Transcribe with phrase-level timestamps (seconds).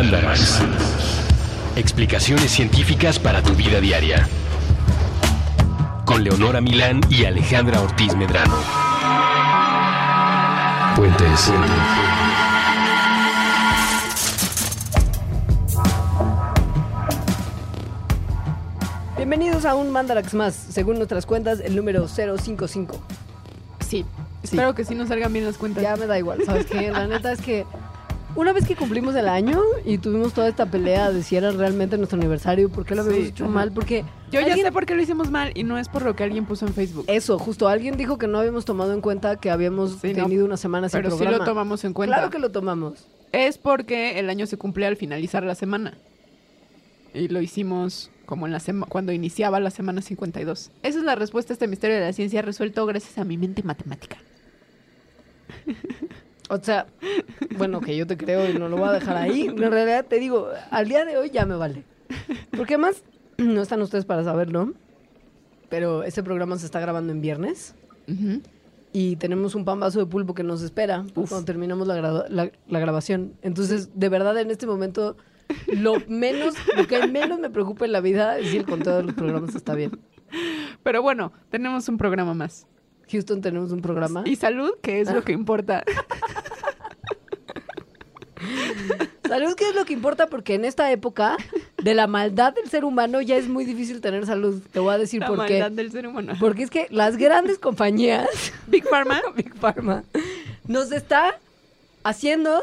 [0.00, 0.60] Mandarax.
[1.74, 4.28] Explicaciones científicas para tu vida diaria.
[6.04, 8.54] Con Leonora Milán y Alejandra Ortiz Medrano.
[10.94, 11.52] Puentes.
[19.16, 23.02] Bienvenidos a un Mandarax más, según nuestras cuentas, el número 055.
[23.80, 24.06] Sí.
[24.44, 25.82] Espero que sí nos salgan bien las cuentas.
[25.82, 26.92] Ya me da igual, ¿sabes qué?
[26.92, 27.66] La neta es que
[28.36, 31.96] una vez que cumplimos el año y tuvimos toda esta pelea de si era realmente
[31.96, 33.52] nuestro aniversario, ¿por qué lo habíamos Sí, hecho ajá.
[33.52, 33.72] mal?
[33.72, 36.22] Porque Yo ya sé por qué lo hicimos mal y no es por lo que
[36.24, 37.04] alguien puso en Facebook.
[37.08, 40.24] Eso, justo, alguien dijo que no habíamos tomado en cuenta que habíamos Sí, no.
[40.24, 41.38] tenido una semana sin Pero sí programa.
[41.38, 42.16] lo tomamos en cuenta.
[42.16, 43.06] Claro que lo tomamos.
[43.32, 45.94] Es porque el año se cumple al finalizar la semana.
[47.14, 50.70] Y lo hicimos como en la sema- cuando iniciaba la semana 52.
[50.82, 53.62] Esa es la respuesta a este misterio de la ciencia resuelto gracias a mi mente
[53.62, 54.18] matemática.
[56.48, 56.86] O sea,
[57.58, 59.42] bueno, que yo te creo y no lo voy a dejar ahí.
[59.48, 61.84] En realidad te digo, al día de hoy ya me vale.
[62.56, 63.02] Porque además,
[63.38, 64.72] no están ustedes para saberlo,
[65.68, 67.74] pero este programa se está grabando en viernes
[68.92, 72.50] y tenemos un pan vaso de pulpo que nos espera cuando terminamos la, gra- la-
[72.66, 73.34] la grabación.
[73.42, 75.16] Entonces, de verdad, en este momento,
[75.66, 79.02] lo menos, lo que menos me preocupa en la vida es si el conteo de
[79.02, 79.98] los programas está bien.
[80.82, 82.66] Pero bueno, tenemos un programa más.
[83.10, 84.22] Houston, tenemos un programa.
[84.24, 85.84] Y salud, que es lo que importa.
[89.26, 91.36] Salud, que es lo que importa, porque en esta época
[91.82, 94.62] de la maldad del ser humano ya es muy difícil tener salud.
[94.72, 95.74] Te voy a decir la por maldad qué.
[95.74, 96.32] del ser humano.
[96.40, 98.28] Porque es que las grandes compañías,
[98.66, 99.20] Big Pharma.
[99.36, 100.04] Big Pharma,
[100.66, 101.38] nos está
[102.04, 102.62] haciendo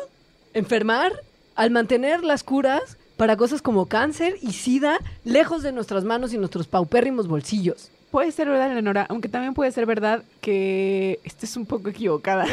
[0.54, 1.12] enfermar
[1.56, 6.38] al mantener las curas para cosas como cáncer y sida lejos de nuestras manos y
[6.38, 7.92] nuestros paupérrimos bolsillos.
[8.16, 12.46] Puede ser verdad, Leonora, aunque también puede ser verdad que estés un poco equivocada.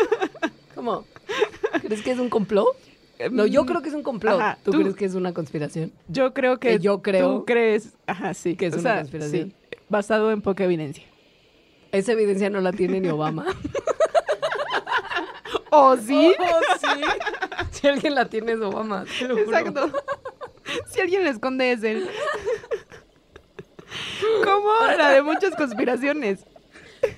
[0.74, 1.04] ¿Cómo?
[1.82, 2.68] ¿Crees que es un complot?
[3.30, 4.40] No, yo creo que es un complot.
[4.40, 5.92] Ajá, ¿Tú, tú- crees que es una conspiración?
[6.08, 8.96] Yo creo que, Que yo creo tú crees, ajá, sí, que es o una sea,
[9.02, 9.50] conspiración.
[9.50, 11.04] sí, basado en poca evidencia.
[11.92, 13.44] Esa evidencia no la tiene ni Obama.
[15.70, 16.32] ¿Oh, sí?
[16.40, 17.02] Oh, sí.
[17.72, 19.04] Si alguien la tiene es Obama.
[19.18, 19.58] te lo juro.
[19.58, 19.90] Exacto.
[20.86, 22.08] si alguien le esconde es él.
[24.44, 26.44] Como la de muchas conspiraciones.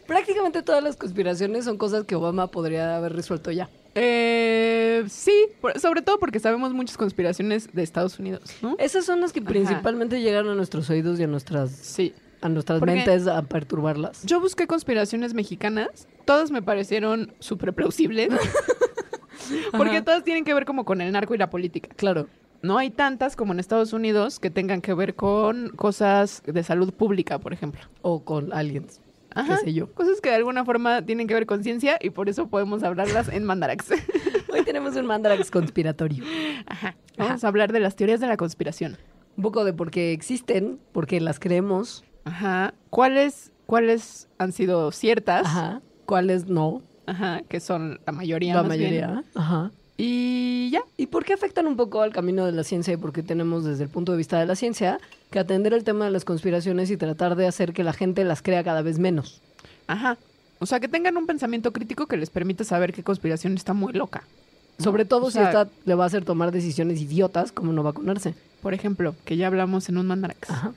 [0.07, 3.69] Prácticamente todas las conspiraciones son cosas que Obama podría haber resuelto ya.
[3.95, 8.77] Eh, sí, por- sobre todo porque sabemos muchas conspiraciones de Estados Unidos, ¿no?
[8.79, 9.49] Esas son las que Ajá.
[9.49, 12.13] principalmente llegan a nuestros oídos y a nuestras, Sí.
[12.41, 14.23] a nuestras Porque- mentes a perturbarlas.
[14.25, 18.29] Yo busqué conspiraciones mexicanas, todas me parecieron súper plausibles.
[19.73, 21.89] porque todas tienen que ver como con el narco y la política.
[21.97, 22.27] Claro.
[22.67, 26.93] No hay tantas como en Estados Unidos que tengan que ver con cosas de salud
[26.93, 27.83] pública, por ejemplo.
[28.03, 29.01] O con aliens.
[29.33, 29.93] Ajá, sé yo?
[29.93, 33.29] Cosas que de alguna forma tienen que ver con ciencia y por eso podemos hablarlas
[33.29, 33.91] en Mandarax.
[34.53, 36.25] Hoy tenemos un mandarax conspiratorio.
[36.67, 36.97] Ajá.
[37.17, 38.97] Vamos a hablar de las teorías de la conspiración.
[39.37, 42.03] Un poco de por qué existen, por qué las creemos.
[42.25, 42.75] Ajá.
[42.91, 45.47] ¿Cuáles, cuáles han sido ciertas?
[45.47, 45.83] Ajá.
[46.05, 46.83] ¿Cuáles no?
[47.07, 47.43] Ajá.
[47.49, 48.57] Que son la mayoría.
[48.57, 48.91] La más bien.
[48.91, 49.25] mayoría.
[49.37, 49.71] Ajá.
[49.97, 50.83] Y ya.
[50.97, 52.93] ¿Y por qué afectan un poco al camino de la ciencia?
[52.93, 55.85] Y por qué tenemos desde el punto de vista de la ciencia que atender el
[55.85, 58.99] tema de las conspiraciones y tratar de hacer que la gente las crea cada vez
[58.99, 59.41] menos.
[59.87, 60.19] Ajá.
[60.59, 63.93] O sea, que tengan un pensamiento crítico que les permita saber qué conspiración está muy
[63.93, 64.25] loca.
[64.79, 64.85] ¿no?
[64.85, 67.83] Sobre todo O si sea, esta le va a hacer tomar decisiones idiotas como no
[67.83, 68.35] vacunarse.
[68.63, 70.51] Por ejemplo, que ya hablamos en un Mandarax.
[70.51, 70.73] Ajá.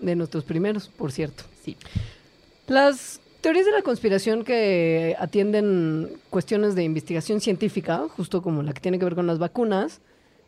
[0.00, 1.44] De nuestros primeros, por cierto.
[1.64, 1.76] Sí.
[2.66, 8.80] Las teorías de la conspiración que atienden cuestiones de investigación científica, justo como la que
[8.80, 10.00] tiene que ver con las vacunas,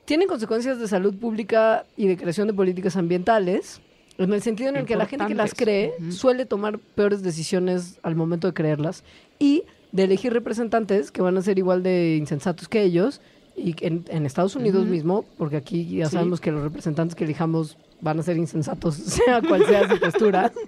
[0.06, 3.82] tienen consecuencias de salud pública y de creación de políticas ambientales,
[4.16, 6.14] en el sentido en el que la gente que las cree Importantes.
[6.14, 6.20] Ujú.
[6.20, 9.04] suele tomar peores decisiones al momento de creerlas
[9.38, 13.20] y de elegir representantes que van a ser igual de insensatos que ellos
[13.58, 14.90] y en, en Estados Unidos Ujú.
[14.90, 16.12] mismo, porque aquí ya Sí.
[16.12, 20.50] sabemos que los representantes que elijamos van a ser insensatos, sea cual sea su postura.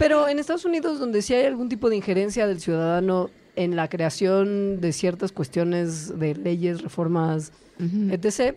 [0.00, 3.88] Pero en Estados Unidos, donde sí hay algún tipo de injerencia del ciudadano en la
[3.88, 8.56] creación de ciertas cuestiones de leyes, reformas, etc.,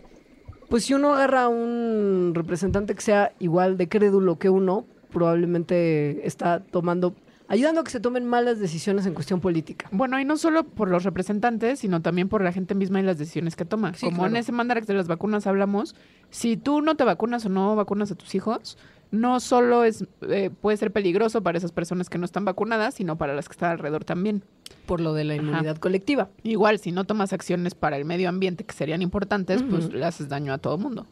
[0.70, 6.26] pues si uno agarra a un representante que sea igual de crédulo que uno, probablemente
[6.26, 7.14] está tomando,
[7.46, 9.86] ayudando a que se tomen malas decisiones en cuestión política.
[9.92, 13.18] Bueno, y no solo por los representantes, sino también por la gente misma y las
[13.18, 13.92] decisiones que toma.
[13.92, 14.30] Sí, Como claro.
[14.30, 15.94] en ese Mandarax de las vacunas hablamos,
[16.30, 18.78] si tú no te vacunas o no vacunas a tus hijos,
[19.14, 23.16] no solo es eh, puede ser peligroso para esas personas que no están vacunadas, sino
[23.16, 24.42] para las que están alrededor también.
[24.86, 25.42] Por lo de la Ajá.
[25.42, 26.28] inmunidad colectiva.
[26.42, 30.28] Igual, si no tomas acciones para el medio ambiente que serían importantes, pues le haces
[30.28, 31.06] daño a todo mundo.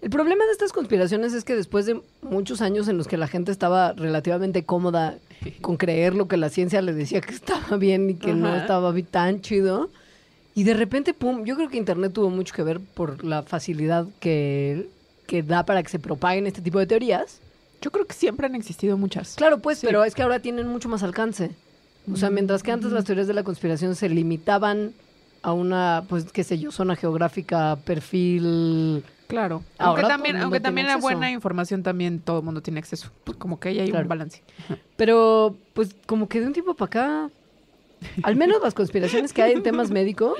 [0.00, 3.26] El problema de estas conspiraciones es que después de muchos años en los que la
[3.26, 5.18] gente estaba relativamente cómoda
[5.60, 8.94] con creer lo que la ciencia le decía que estaba bien y que no estaba
[9.10, 9.90] tan chido,
[10.54, 14.06] Y de repente, pum, yo creo que Internet tuvo mucho que ver por la facilidad
[14.20, 14.88] que,
[15.28, 17.40] que da para que se propaguen este tipo de teorías.
[17.82, 19.34] Yo creo que siempre han existido muchas.
[19.36, 19.86] Claro, pues, Sí.
[19.86, 21.50] pero es que ahora tienen mucho más alcance.
[22.10, 24.92] O sea, mientras que antes las teorías de la conspiración se limitaban
[25.42, 29.04] a una, pues, qué sé yo, zona geográfica, perfil...
[29.28, 29.62] Claro.
[29.76, 31.06] Ahora aunque también, aunque también la acceso.
[31.06, 33.10] buena información también todo el mundo tiene acceso.
[33.24, 34.04] Pues como que ahí hay Claro.
[34.04, 34.42] un balance.
[34.96, 37.30] Pero, pues, como que de un tiempo para acá,
[38.22, 40.38] al menos las conspiraciones que hay en temas médicos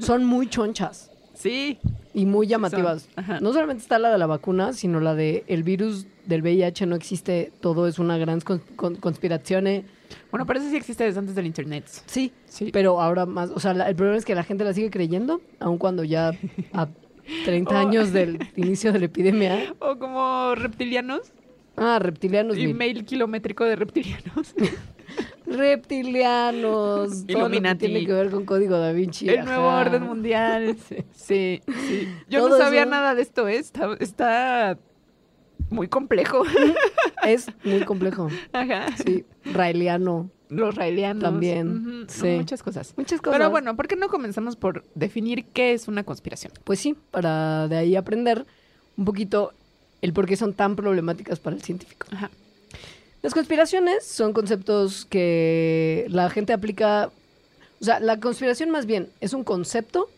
[0.00, 1.78] son muy chonchas Sí.
[2.16, 3.08] Y muy llamativas.
[3.14, 3.24] Son.
[3.42, 6.96] No solamente está la de la vacuna, sino la de el virus del VIH no
[6.96, 9.66] existe, todo es una gran cons- con- conspiración.
[9.66, 9.84] eh.
[10.30, 11.84] Bueno, pero eso sí existe desde antes del internet.
[12.06, 12.70] Sí, Sí.
[12.72, 15.40] pero ahora más, o sea, la- el problema es que la gente la sigue creyendo,
[15.60, 16.32] aun cuando ya
[16.72, 16.88] a
[17.44, 17.86] 30 Oh.
[17.86, 19.74] años del inicio de la epidemia.
[19.78, 21.32] O como reptilianos.
[21.76, 22.56] Ah, reptilianos.
[22.56, 23.04] y mil.
[23.04, 24.54] kilométrico de reptilianos.
[25.46, 27.08] Reptilianos.
[27.10, 27.86] todo lo que Illuminati.
[27.86, 29.28] tiene que ver con código da Vinci.
[29.28, 30.76] El nuevo orden mundial.
[31.12, 32.08] Sí, sí.
[32.28, 32.90] Yo Todo no sabía eso.
[32.90, 33.56] nada de esto, ¿eh?
[33.56, 34.78] Está, está
[35.70, 36.42] muy complejo.
[37.26, 38.28] Es muy complejo.
[38.52, 38.86] Ajá.
[39.04, 40.30] Sí, raeliano.
[40.48, 41.24] Los raelianos.
[41.24, 42.28] También, sí.
[42.28, 42.94] muchas cosas.
[42.96, 43.36] Muchas cosas.
[43.36, 46.52] Pero bueno, ¿por qué no comenzamos por definir qué es una conspiración?
[46.62, 48.46] Pues sí, para de ahí aprender
[48.96, 49.52] un poquito
[50.02, 52.06] el por qué son tan problemáticas para el científico.
[52.12, 52.30] Ajá.
[53.26, 57.10] Las conspiraciones son conceptos que la gente aplica,
[57.80, 60.08] o sea, la conspiración más bien es un concepto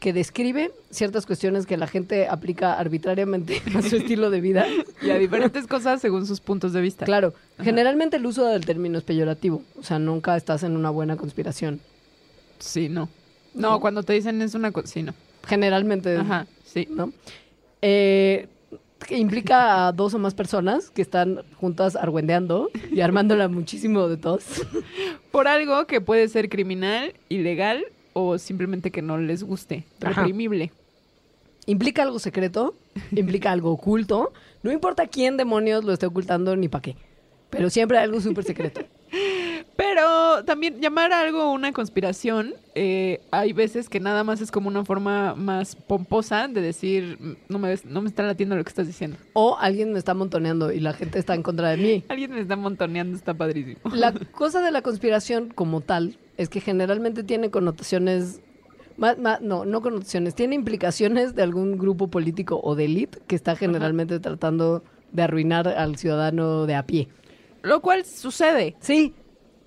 [0.00, 4.64] que describe ciertas cuestiones que la gente aplica arbitrariamente a su estilo de vida.
[5.02, 7.04] Y a diferentes cosas según sus puntos de vista.
[7.04, 7.64] Claro, Ajá.
[7.64, 11.78] generalmente el uso del término es peyorativo, o sea, nunca estás en una buena conspiración.
[12.58, 13.10] Sí, no.
[13.52, 14.72] No, cuando te dicen es una.
[14.86, 15.12] Sí, no.
[15.46, 16.88] Generalmente, Ajá, sí.
[16.90, 17.12] ¿no?
[17.82, 18.48] Eh,
[19.06, 24.16] que implica a dos o más personas que están juntas argüendeando y armándola muchísimo de
[24.16, 24.44] tos.
[25.30, 29.84] Por algo que puede ser criminal, ilegal o simplemente que no les guste.
[30.02, 30.22] Ajá.
[30.22, 30.72] Reprimible.
[31.66, 32.74] implica algo secreto,
[33.12, 34.32] implica algo oculto.
[34.62, 36.96] No importa quién demonios lo esté ocultando ni para qué.
[37.50, 38.80] Pero siempre hay algo súper secreto.
[39.76, 44.68] Pero también llamar a algo una conspiración, eh, hay veces que nada más es como
[44.68, 48.64] una forma más pomposa de decir, "Mm, no me, ves- no me está latiendo lo
[48.64, 49.18] que estás diciendo.
[49.34, 52.04] O alguien me está montoneando y la gente está en contra de mí.
[52.08, 53.78] Alguien me está montoneando, está padrísimo.
[53.92, 58.40] La cosa de la conspiración como tal es que generalmente tiene connotaciones...
[58.96, 63.56] ma- no, no connotaciones, tiene implicaciones de algún grupo político o de élite que está
[63.56, 64.82] generalmente tratando
[65.12, 67.08] de arruinar al ciudadano de a pie.
[67.62, 68.74] Lo cual sucede.
[68.80, 69.12] Sí,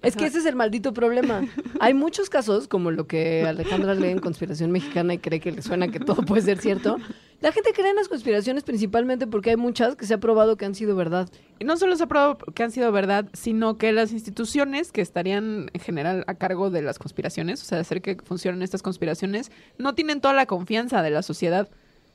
[0.01, 1.41] es que ese es el maldito problema.
[1.79, 5.61] Hay muchos casos, como lo que Alejandra lee en Conspiración Mexicana y cree que le
[5.61, 6.97] suena que todo puede ser cierto.
[7.41, 10.65] La gente cree en las conspiraciones principalmente porque hay muchas que se ha probado que
[10.65, 11.29] han sido verdad.
[11.57, 14.99] Y no solo se ha probado que han sido verdad, sino que las instituciones que
[15.01, 18.81] estarían en general a cargo de las conspiraciones, o sea, de hacer que funcionen estas
[18.81, 21.69] conspiraciones, no tienen toda la confianza de la sociedad.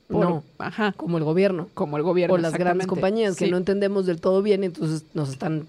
[0.07, 0.43] Por- No.
[0.59, 0.91] Ajá.
[0.95, 2.35] como el gobierno Como el gobierno.
[2.35, 5.65] o las grandes compañías que no entendemos del todo bien, entonces nos están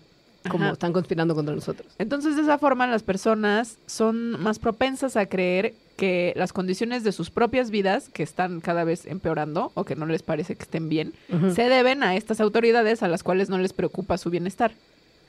[0.48, 0.72] como Ajá.
[0.72, 1.94] están conspirando contra nosotros.
[1.98, 7.12] Entonces, de esa forma, las personas son más propensas a creer que las condiciones de
[7.12, 10.88] sus propias vidas, que están cada vez empeorando o que no les parece que estén
[10.88, 11.14] bien,
[11.54, 14.72] se deben a estas autoridades a las cuales no les preocupa su bienestar.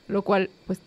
[0.08, 0.78] Lo cual, pues,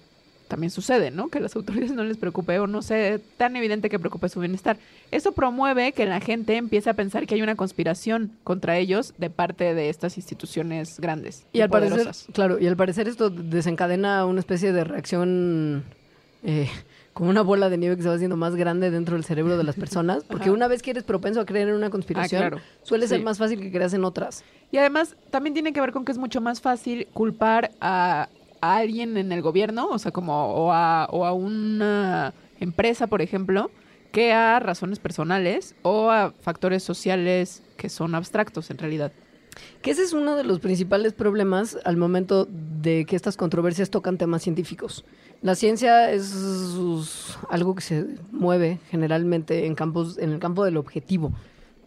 [0.51, 1.29] también sucede, ¿no?
[1.29, 4.41] Que a las autoridades no les preocupe o no sea tan evidente que preocupe su
[4.41, 4.77] bienestar.
[5.09, 9.29] Eso promueve que la gente empiece a pensar que hay una conspiración contra ellos de
[9.29, 11.45] parte de estas instituciones grandes.
[11.53, 15.83] Y al parecer, claro, y al parecer esto desencadena una especie de reacción
[16.43, 16.67] eh,
[17.13, 19.63] como una bola de nieve que se va haciendo más grande dentro del cerebro de
[19.63, 20.53] las personas, porque Ajá.
[20.53, 22.63] una vez que eres propenso a creer en una conspiración, Ah, claro.
[22.83, 24.43] suele ser más fácil que creas en otras.
[24.71, 28.27] Y además también tiene que ver con que es mucho más fácil culpar a,
[28.61, 33.21] a alguien en el gobierno, o sea, como o a, o a una empresa, por
[33.21, 33.71] ejemplo,
[34.11, 39.11] que a razones personales o a factores sociales que son abstractos en realidad.
[39.81, 44.17] Que ese es uno de los principales problemas al momento de que estas controversias tocan
[44.17, 45.03] temas científicos.
[45.41, 51.33] La ciencia es algo que se mueve generalmente en campos, en el campo del objetivo,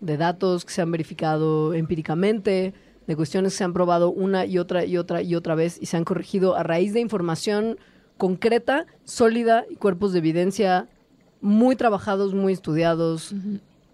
[0.00, 2.74] de datos que se han verificado empíricamente,
[3.06, 5.86] de cuestiones que se han probado una y otra y otra y otra vez y
[5.86, 7.78] se han corregido a raíz de información
[8.16, 10.88] concreta, sólida y cuerpos de evidencia
[11.40, 13.34] muy trabajados, muy estudiados,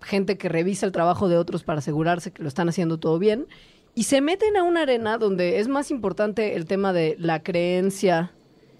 [0.02, 3.46] gente que revisa el trabajo de otros para asegurarse que lo están haciendo todo bien,
[3.94, 8.30] y se meten a una arena donde es más importante el tema de la creencia,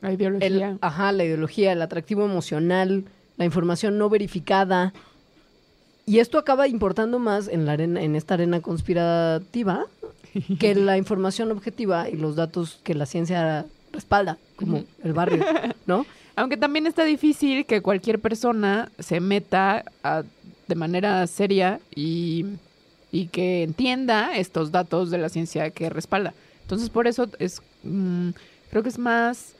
[0.03, 0.79] La el, ideología.
[0.81, 3.05] ajá, la ideología, el atractivo emocional,
[3.37, 4.93] la información no verificada.
[6.07, 9.87] Y esto acaba importando más en la arena, en esta arena conspirativa,
[10.59, 15.45] que la información objetiva y los datos que la ciencia respalda, como el barrio,
[15.87, 16.07] ¿no?
[16.37, 20.23] Aunque también está difícil que cualquier persona se meta a
[20.71, 22.47] de manera seria y,
[23.13, 26.33] y que entienda estos datos de la ciencia que respalda.
[26.63, 28.31] Entonces, por eso es, mm,
[28.71, 29.55] creo que es más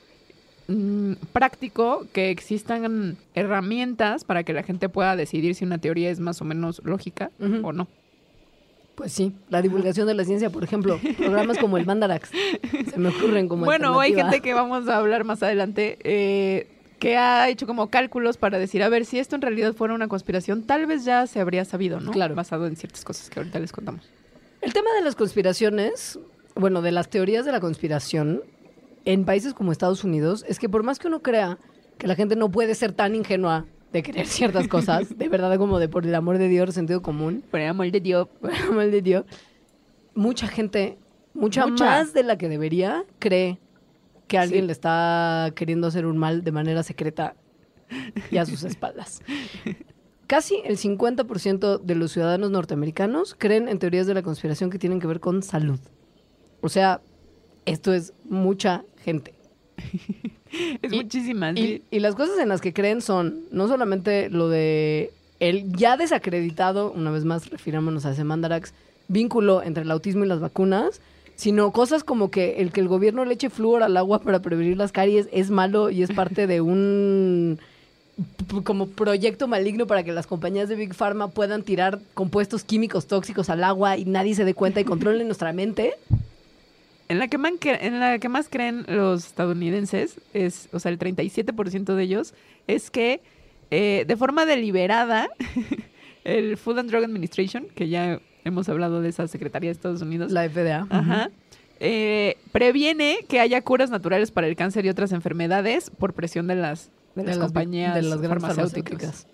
[0.69, 6.21] mm, práctico que existan herramientas para que la gente pueda decidir si una teoría es
[6.21, 7.31] más o menos lógica
[7.63, 7.89] o no.
[9.01, 12.29] Pues sí, la divulgación de la ciencia, por ejemplo, programas como el Mandarax,
[12.91, 16.67] se me ocurren como Bueno, hay gente que vamos a hablar más adelante eh,
[16.99, 20.07] que ha hecho como cálculos para decir, a ver, si esto en realidad fuera una
[20.07, 22.11] conspiración, tal vez ya se habría sabido, ¿no?
[22.11, 22.35] Claro.
[22.35, 24.07] Basado en ciertas cosas que ahorita les contamos.
[24.61, 26.19] El tema de las conspiraciones,
[26.55, 28.43] bueno, de las teorías de la conspiración
[29.07, 31.57] en países como Estados Unidos, es que por más que uno crea
[31.97, 35.79] que la gente no puede ser tan ingenua de creer ciertas cosas, de verdad como
[35.79, 38.29] de por el amor de Dios, sentido común, Por el amor de Dios.
[38.41, 39.25] por el amor de Dios,
[40.15, 40.99] mucha gente,
[41.35, 41.85] mucha, Mucha.
[41.85, 43.59] más de la que debería, cree
[44.29, 44.67] que alguien Sí.
[44.69, 47.35] le está queriendo hacer un mal de manera secreta
[48.31, 49.23] y a sus espaldas.
[50.29, 55.01] Casi el 50% de los ciudadanos norteamericanos creen en teorías de la conspiración que tienen
[55.01, 55.81] que ver con salud.
[56.61, 57.01] O sea,
[57.67, 59.35] esto es mucha gente.
[60.83, 61.57] Es Y- muchísimas.
[61.57, 61.83] Y, sí.
[61.91, 66.93] y las cosas en las que creen son no solamente lo de el ya desacreditado,
[66.93, 68.75] una vez más refirámonos a ese mandarax,
[69.09, 71.01] vínculo entre el autismo y las vacunas,
[71.37, 74.77] sino cosas como que el que el gobierno le eche flúor al agua para prevenir
[74.77, 77.59] las caries es malo y es parte de un
[78.65, 83.49] como proyecto maligno para que las compañías de Big Pharma puedan tirar compuestos químicos tóxicos
[83.49, 85.95] al agua y nadie se dé cuenta y controlen nuestra mente.
[87.11, 90.91] En la, que man- cre- en la que más creen los estadounidenses, es, o sea,
[90.93, 92.35] el 37% de ellos,
[92.67, 93.21] es que
[93.71, 95.29] eh, de forma deliberada
[96.25, 100.33] el Food and Drug Administration, que ya hemos hablado de esa Secretaría de Estados Unidos,
[100.33, 100.87] La FDA.
[100.89, 101.31] Ajá.
[101.81, 106.55] Eh, previene que haya curas naturales para el cáncer y otras enfermedades por presión de
[106.57, 108.99] las, de las de las, compañías de las grandes farmacéuticas.
[109.01, 109.27] farmacéuticas.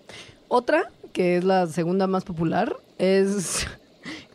[0.47, 3.67] Otra, que es la segunda más popular, es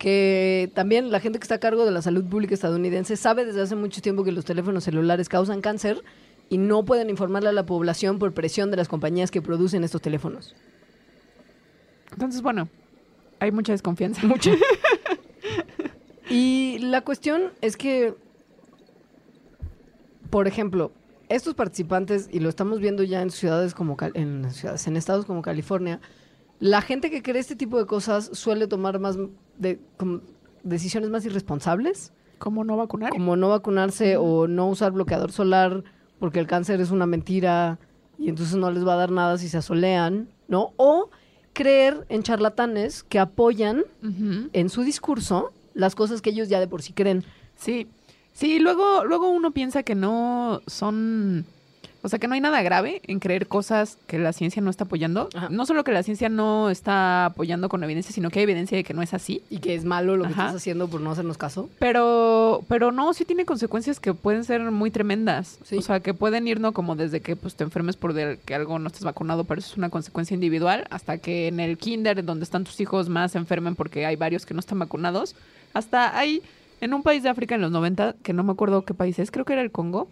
[0.03, 3.63] que también la gente que está a cargo de la salud pública estadounidense sabe desde
[3.63, 6.03] hace mucho tiempo que los teléfonos celulares causan cáncer
[6.49, 10.03] y no pueden informarle a la población por presión de las compañías que producen estos
[10.03, 10.57] teléfonos.
[12.11, 12.69] Entonces, bueno,
[13.39, 14.23] hay mucha desconfianza.
[16.29, 18.15] Y la cuestión es que,
[20.31, 20.91] por ejemplo,
[21.29, 25.43] estos participantes, y lo estamos viendo ya en ciudades como en ciudades, en estados como
[25.43, 26.01] California,
[26.63, 29.19] la gente que cree este tipo de cosas suele tomar más
[29.59, 30.21] de, como
[30.63, 33.11] decisiones más irresponsables, ¿Cómo no vacunar?
[33.11, 35.83] como no vacunarse o no usar bloqueador solar
[36.21, 37.81] porque el cáncer es una mentira
[38.17, 40.73] y entonces no les va a dar nada si se asolean, ¿no?
[40.77, 41.11] O
[41.53, 43.83] creer en charlatanes que apoyan
[44.53, 47.25] en su discurso las cosas que ellos ya de por sí creen.
[47.57, 47.89] Sí,
[48.33, 51.45] sí, luego, luego uno piensa que no son,
[52.03, 54.85] o sea, que no hay nada grave en creer cosas que la ciencia no está
[54.85, 55.29] apoyando.
[55.35, 55.49] Ajá.
[55.51, 58.85] No solo que la ciencia no está apoyando con evidencia, sino que hay evidencia de
[58.85, 59.43] que no es así.
[59.51, 61.69] Y que es malo lo que estás haciendo por no hacernos caso.
[61.79, 65.59] Pero, pero no, sí tiene consecuencias que pueden ser muy tremendas.
[65.65, 65.77] Sí.
[65.79, 66.73] O sea, que pueden ir, ¿no?
[66.73, 69.71] Como desde que pues, te enfermes por del- que algo no estés vacunado, pero eso
[69.73, 73.39] es una consecuencia individual, hasta que en el kinder, donde están tus hijos, más se
[73.39, 75.35] enfermen porque hay varios que no están vacunados.
[75.75, 76.43] Hasta hay,
[76.81, 79.31] en un país de África en los 90, que no me acuerdo qué país es,
[79.31, 80.09] creo que era el Congo,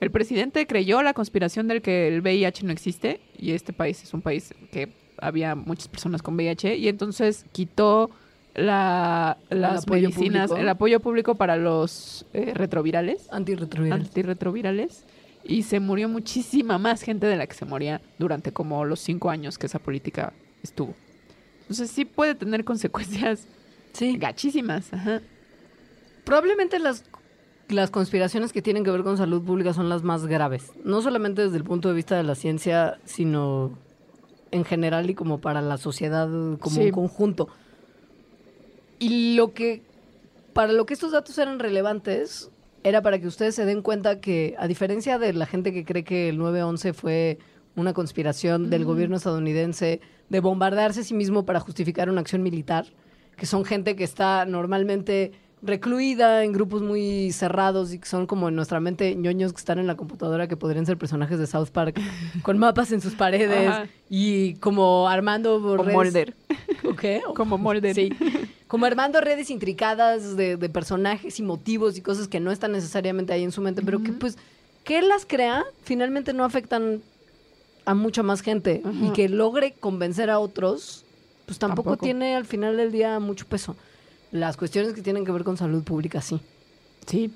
[0.00, 4.12] el presidente creyó la conspiración del que el VIH no existe, y este país es
[4.14, 8.10] un país que había muchas personas con VIH, y entonces quitó
[8.54, 10.62] la, las apoyo medicinas, público.
[10.62, 14.00] el apoyo público para los eh, retrovirales, Antirretroviral.
[14.00, 15.04] antirretrovirales,
[15.44, 19.30] y se murió muchísima más gente de la que se moría durante como los cinco
[19.30, 20.94] años que esa política estuvo.
[21.62, 23.46] Entonces sí puede tener consecuencias
[23.92, 24.16] Sí.
[24.18, 24.92] gachísimas.
[24.92, 25.20] Ajá.
[26.24, 27.04] Probablemente las,
[27.68, 30.72] las conspiraciones que tienen que ver con salud pública son las más graves.
[30.84, 33.72] No solamente desde el punto de vista de la ciencia, sino
[34.52, 36.82] en general y como para la sociedad como Sí.
[36.86, 37.48] un conjunto.
[38.98, 39.82] Y lo que,
[40.52, 42.50] para lo que estos datos eran relevantes,
[42.84, 46.04] era para que ustedes se den cuenta que, a diferencia de la gente que cree
[46.04, 47.38] que el 9-11 fue
[47.74, 52.86] una conspiración del gobierno estadounidense de bombardearse a sí mismo para justificar una acción militar,
[53.36, 55.32] que son gente que está normalmente
[55.66, 59.78] recluida en grupos muy cerrados y que son como en nuestra mente ñoños que están
[59.78, 62.00] en la computadora que podrían ser personajes de South Park
[62.42, 63.86] con mapas en sus paredes Ajá.
[64.08, 66.34] y como armando Como Mulder.
[66.84, 67.22] ¿O qué?
[67.34, 67.94] Como Mulder.
[67.94, 68.12] Sí.
[68.68, 73.32] Como armando redes intricadas de, de personajes y motivos y cosas que no están necesariamente
[73.32, 74.36] ahí en su mente, pero que pues
[74.84, 77.00] que él las crea finalmente no afectan
[77.84, 81.04] a mucha más gente y que logre convencer a otros,
[81.46, 82.04] pues tampoco, Tampoco.
[82.04, 83.76] tiene al final del día mucho peso.
[84.40, 86.40] Las cuestiones que tienen que ver con salud pública, sí.
[87.06, 87.30] Sí.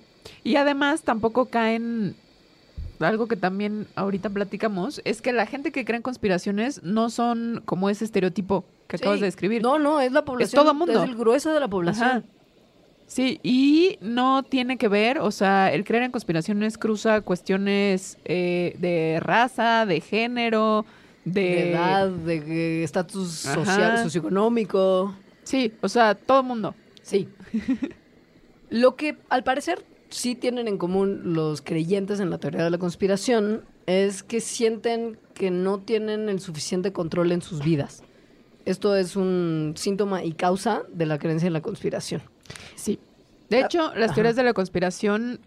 [0.44, 2.14] Y además tampoco caen
[2.98, 7.62] algo que también ahorita platicamos, es que la gente que cree en conspiraciones no son
[7.64, 9.62] como ese estereotipo que acabas de describir.
[9.62, 10.62] No, no, es la población.
[10.62, 11.02] todo mundo.
[11.02, 12.08] Es el grueso de la población.
[12.08, 12.22] Ajá.
[13.06, 18.76] Sí, y no tiene que ver, o sea, el creer en conspiraciones cruza cuestiones eh,
[18.78, 20.84] de raza, de género,
[21.24, 21.40] de...
[21.40, 25.12] De edad, de eh, estatus social, socioeconómico.
[25.42, 26.72] Sí, o sea, todo mundo.
[27.10, 27.28] Sí.
[28.70, 32.78] Lo que al parecer sí tienen en común los creyentes en la teoría de la
[32.78, 38.02] conspiración es que sienten que no tienen el suficiente control en sus vidas.
[38.64, 42.22] Esto es un síntoma y causa de la creencia en la conspiración.
[42.76, 42.98] Sí.
[43.48, 44.14] De Ah, hecho, las ajá.
[44.14, 45.40] teorías de la conspiración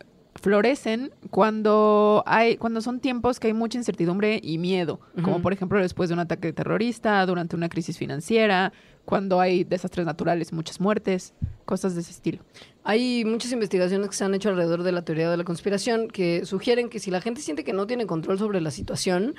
[0.44, 5.80] florecen cuando hay cuando son tiempos que hay mucha incertidumbre y miedo, como por ejemplo
[5.80, 8.74] después de un ataque terrorista, durante una crisis financiera,
[9.06, 11.34] cuando hay desastres naturales, muchas muertes,
[11.64, 12.40] cosas de ese estilo.
[12.84, 16.46] Hay muchas investigaciones que se han hecho alrededor de la teoría de la conspiración que
[16.46, 19.36] sugieren que si la gente siente que no tiene control sobre la situación,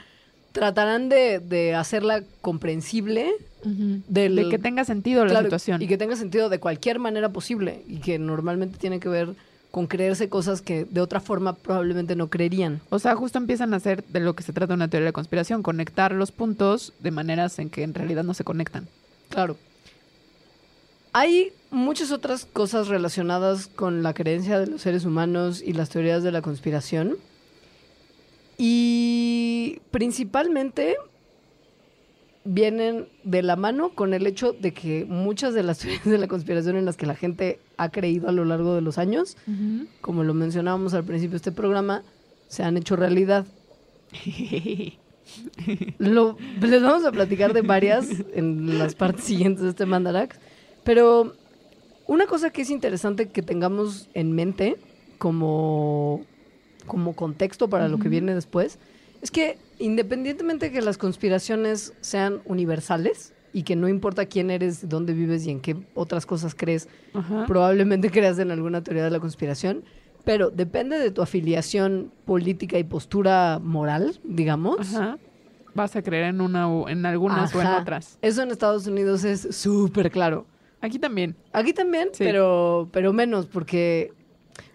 [0.52, 3.30] tratarán de, de hacerla comprensible
[3.62, 5.82] del, De que tenga sentido la situación.
[5.82, 9.34] Y que tenga sentido de cualquier manera posible y que normalmente tiene que ver
[9.74, 12.80] con creerse cosas que de otra forma probablemente no creerían.
[12.90, 15.64] O sea, justo empiezan a hacer de lo que se trata una teoría de conspiración,
[15.64, 18.86] conectar los puntos de maneras en que en realidad no se conectan.
[19.30, 19.56] Claro.
[21.12, 26.22] Hay muchas otras cosas relacionadas con la creencia de los seres humanos y las teorías
[26.22, 27.16] de la conspiración.
[28.56, 30.94] Y principalmente
[32.44, 36.28] vienen de la mano con el hecho de que muchas de las teorías de la
[36.28, 39.36] conspiración en las que la gente ha creído a lo largo de los años,
[40.00, 42.02] como lo mencionábamos al principio de este programa,
[42.48, 43.46] se han hecho realidad.
[45.98, 50.38] Lo- les vamos a platicar de varias en las partes siguientes de este Mandarax.
[50.84, 51.34] Pero
[52.06, 54.76] una cosa que es interesante que tengamos en mente
[55.18, 56.20] como,
[56.86, 58.78] como contexto para lo que viene después
[59.22, 64.88] es que independientemente de que las conspiraciones sean universales y que no importa quién eres,
[64.88, 67.44] dónde vives y en qué otras cosas crees, Ajá.
[67.46, 69.84] probablemente creas en alguna teoría de la conspiración,
[70.24, 74.94] pero depende de tu afiliación política y postura moral, digamos.
[74.94, 75.18] Ajá.
[75.74, 78.18] Vas a creer en una o en algunas o en otras.
[78.22, 80.46] Eso en Estados Unidos es súper claro.
[80.80, 81.34] Aquí también.
[81.52, 82.22] Aquí también, Sí.
[82.24, 84.12] pero, pero menos, porque,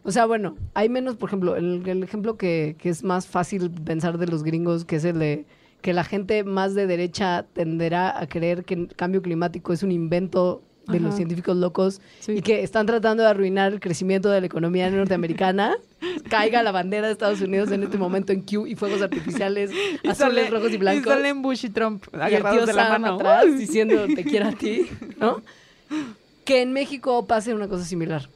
[0.03, 3.69] o sea, bueno, hay menos, por ejemplo, el, el ejemplo que, que es más fácil
[3.71, 5.45] pensar de los gringos, que es el de
[5.81, 9.91] que la gente más de derecha tenderá a creer que el cambio climático es un
[9.91, 12.31] invento de los científicos locos Sí.
[12.37, 15.75] y que están tratando de arruinar el crecimiento de la economía norteamericana.
[16.31, 19.69] Caiga la bandera de Estados Unidos en este momento en Q y fuegos artificiales
[20.09, 21.05] azules, rojos y blancos.
[21.05, 23.15] Y salen Bush y Trump y el agarrados tío de la Sam mano.
[23.15, 24.87] atrás diciendo te quiero a ti,
[25.19, 25.41] ¿no?
[26.43, 28.27] Que en México pase una cosa similar.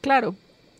[0.00, 0.34] Claro.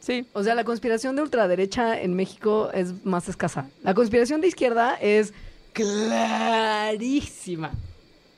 [0.08, 0.26] Sí.
[0.32, 3.68] O sea, la conspiración de ultraderecha en México es más escasa.
[3.82, 5.34] La conspiración de izquierda es
[5.74, 7.70] clarísima.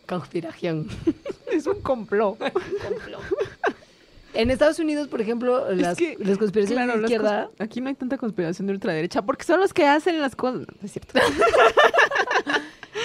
[0.07, 0.89] Conspiración.
[1.51, 2.39] Es un complot.
[4.35, 7.49] En Estados Unidos, por ejemplo, las, que, las conspiraciones Claro, de izquierda...
[7.49, 10.61] cons- aquí no hay tanta conspiración de ultraderecha porque son los que hacen las cosas.
[10.61, 11.15] No es cierto.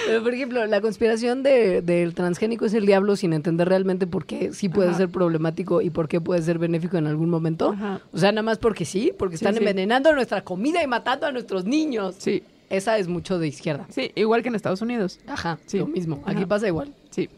[0.06, 4.24] Pero, por ejemplo, la conspiración de- del transgénico es el diablo sin entender realmente por
[4.26, 4.98] qué sí puede Ajá.
[4.98, 7.70] ser problemático y por qué puede ser benéfico en algún momento.
[7.70, 8.00] Ajá.
[8.12, 9.58] O sea, nada más porque sí, porque Sí, están sí.
[9.60, 12.14] envenenando nuestra comida y matando a nuestros niños.
[12.18, 13.86] Sí, Esa es mucho de izquierda.
[13.90, 15.18] sí, igual que en Estados Unidos.
[15.26, 15.78] Ajá, Sí.
[15.78, 16.22] lo mismo.
[16.26, 16.46] Aquí Ajá.
[16.48, 17.28] pasa igual, Sí.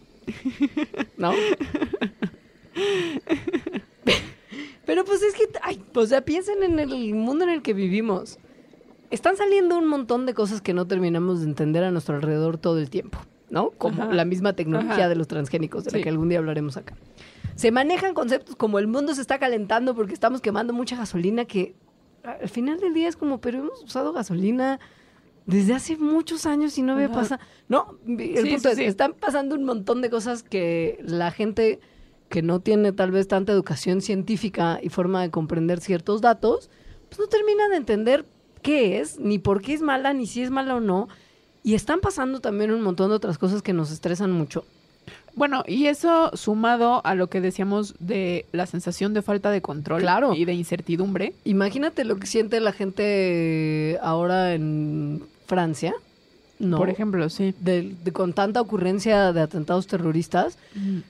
[1.16, 1.32] ¿no?
[4.86, 8.38] Pero pues es que, ay, o sea, piensen en el mundo en el que vivimos.
[9.10, 12.78] Están saliendo un montón de cosas que no terminamos de entender a nuestro alrededor todo
[12.78, 13.18] el tiempo,
[13.50, 13.70] ¿no?
[13.70, 14.12] Como Ajá.
[14.12, 15.08] la misma tecnología Ajá.
[15.08, 16.94] de los transgénicos, de la que algún día hablaremos acá.
[17.54, 21.74] Se manejan conceptos como el mundo se está calentando porque estamos quemando mucha gasolina que
[22.22, 24.78] al final del día es como, pero hemos usado gasolina
[25.46, 27.40] desde hace muchos años y no había pasado.
[27.68, 31.80] No, el Sí, punto sí, es, están pasando un montón de cosas que la gente
[32.28, 36.68] que no tiene tal vez tanta educación científica y forma de comprender ciertos datos,
[37.08, 38.26] pues no termina de entender
[38.68, 41.08] qué es, ni por qué es mala, ni si es mala o no.
[41.64, 44.64] Y están pasando también un montón de otras cosas que nos estresan mucho.
[45.34, 50.00] Bueno, y eso sumado a lo que decíamos de la sensación de falta de control
[50.02, 50.34] Claro.
[50.34, 51.32] y de incertidumbre.
[51.44, 55.94] Imagínate lo que siente la gente ahora en Francia,
[56.58, 56.76] ¿no?
[56.76, 57.54] Por ejemplo, sí.
[57.60, 60.58] de- de- con tanta ocurrencia de atentados terroristas,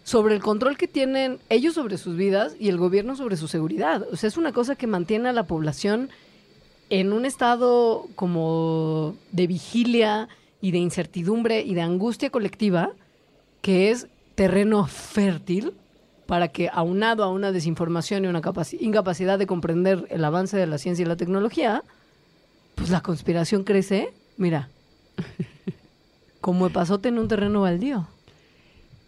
[0.04, 4.06] sobre el control que tienen ellos sobre sus vidas y el gobierno sobre su seguridad.
[4.12, 6.10] O sea, es una cosa que mantiene a la población
[6.90, 10.28] en un estado como de vigilia
[10.60, 12.90] y de incertidumbre y de angustia colectiva,
[13.62, 15.72] que es terreno fértil
[16.26, 20.66] para que, aunado a una desinformación y una capaci- incapacidad de comprender el avance de
[20.66, 21.82] la ciencia y la tecnología,
[22.74, 24.68] pues la conspiración crece, mira,
[26.40, 28.06] como epazote en un terreno baldío.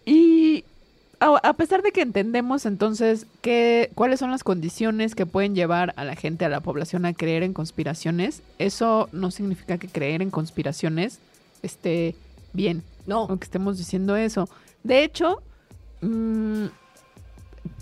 [0.05, 0.65] Y
[1.21, 6.05] a, pesar de que entendemos entonces que, cuáles son las condiciones que pueden llevar a
[6.05, 10.31] la gente, a la población a creer en conspiraciones, eso no significa que creer en
[10.31, 11.19] conspiraciones
[11.63, 12.15] esté
[12.55, 13.25] bien No.
[13.25, 14.49] o que estemos diciendo eso.
[14.83, 15.43] De hecho,
[16.01, 16.67] mm,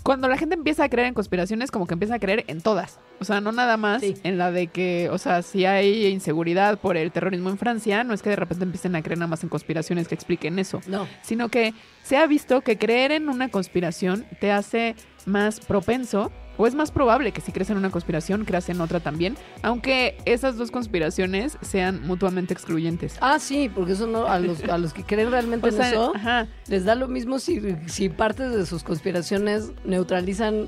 [0.03, 2.99] cuando la gente empieza a creer en conspiraciones, como que empieza a creer en todas.
[3.19, 4.15] O sea, no nada más Sí.
[4.23, 8.13] en la de que, o sea, si hay inseguridad por el terrorismo en Francia, no
[8.13, 11.07] es que de repente empiecen a creer nada más en conspiraciones que expliquen eso No.
[11.21, 16.67] sino que se ha visto que creer en una conspiración te hace más propenso o
[16.67, 20.57] es más probable que si crees en una conspiración creas en otra también, aunque esas
[20.57, 23.17] dos conspiraciones sean mutuamente excluyentes.
[23.21, 25.89] Ah, sí, porque eso no, a los, a los que creen realmente O en sea,
[25.89, 30.67] eso, ajá, les da lo mismo si, si partes de sus conspiraciones neutralizan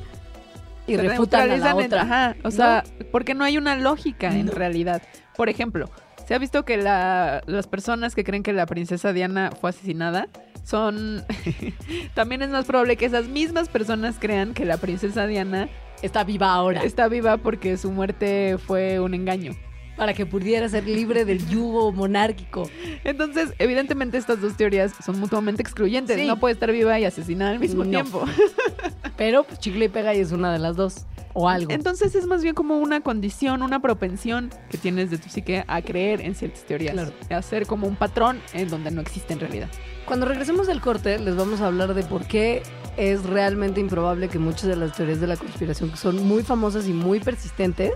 [0.88, 2.02] y se refutan a la otra.
[2.02, 5.02] ajá, o sea, porque no hay una lógica en realidad.
[5.36, 5.90] Por ejemplo,
[6.28, 10.28] se ha visto que la- las personas que creen que la princesa Diana fue asesinada
[10.64, 11.24] son...
[12.14, 15.70] También es más probable que esas mismas personas crean que la princesa Diana
[16.02, 16.84] Está viva ahora.
[16.84, 19.54] está viva porque su muerte fue un engaño.
[19.98, 22.68] Para que pudiera ser libre del yugo monárquico.
[23.04, 26.18] Entonces, evidentemente estas dos teorías son mutuamente excluyentes.
[26.20, 26.26] Sí.
[26.26, 27.90] No puede estar viva y asesinada al mismo No.
[27.92, 28.26] tiempo.
[29.18, 31.06] Pero pues, chicle y pega y es una de las dos.
[31.34, 31.72] O algo.
[31.72, 35.82] Entonces es más bien como una condición, una propensión que tienes de tu psique a
[35.82, 36.94] creer en ciertas teorías.
[36.94, 37.12] Claro.
[37.30, 39.70] A hacer como un patrón en donde no existe en realidad.
[40.06, 42.64] Cuando regresemos del corte, les vamos a hablar de por qué
[42.98, 46.88] es realmente improbable que muchas de las teorías de la conspiración, que son muy famosas
[46.88, 47.94] y muy persistentes,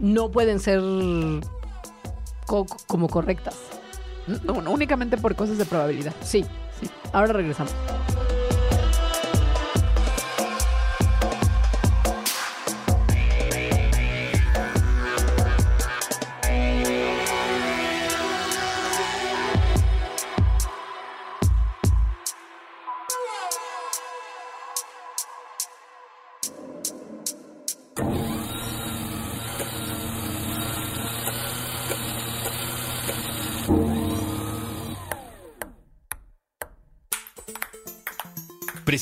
[0.00, 0.80] no pueden ser
[2.46, 3.56] co- como correctas.
[4.44, 6.14] No, no, únicamente por cosas de probabilidad.
[6.22, 6.44] Sí,
[6.80, 6.90] sí.
[7.12, 7.72] Ahora regresamos.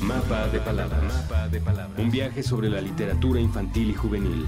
[0.00, 1.28] Mapa de palabras.
[1.98, 4.46] Un viaje sobre la literatura infantil y juvenil.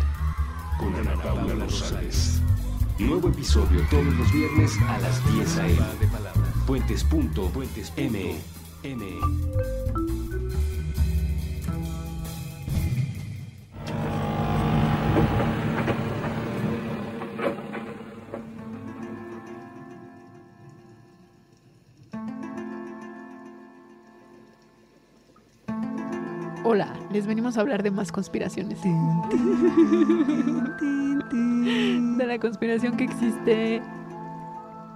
[0.79, 2.41] Con Ana Paula Rosales.
[2.99, 5.83] Nuevo episodio todos los viernes a las 10 a.m.
[6.67, 8.37] Puentes.me.
[26.71, 28.79] Hola, les venimos a hablar de más conspiraciones.
[32.19, 33.81] de la conspiración que existe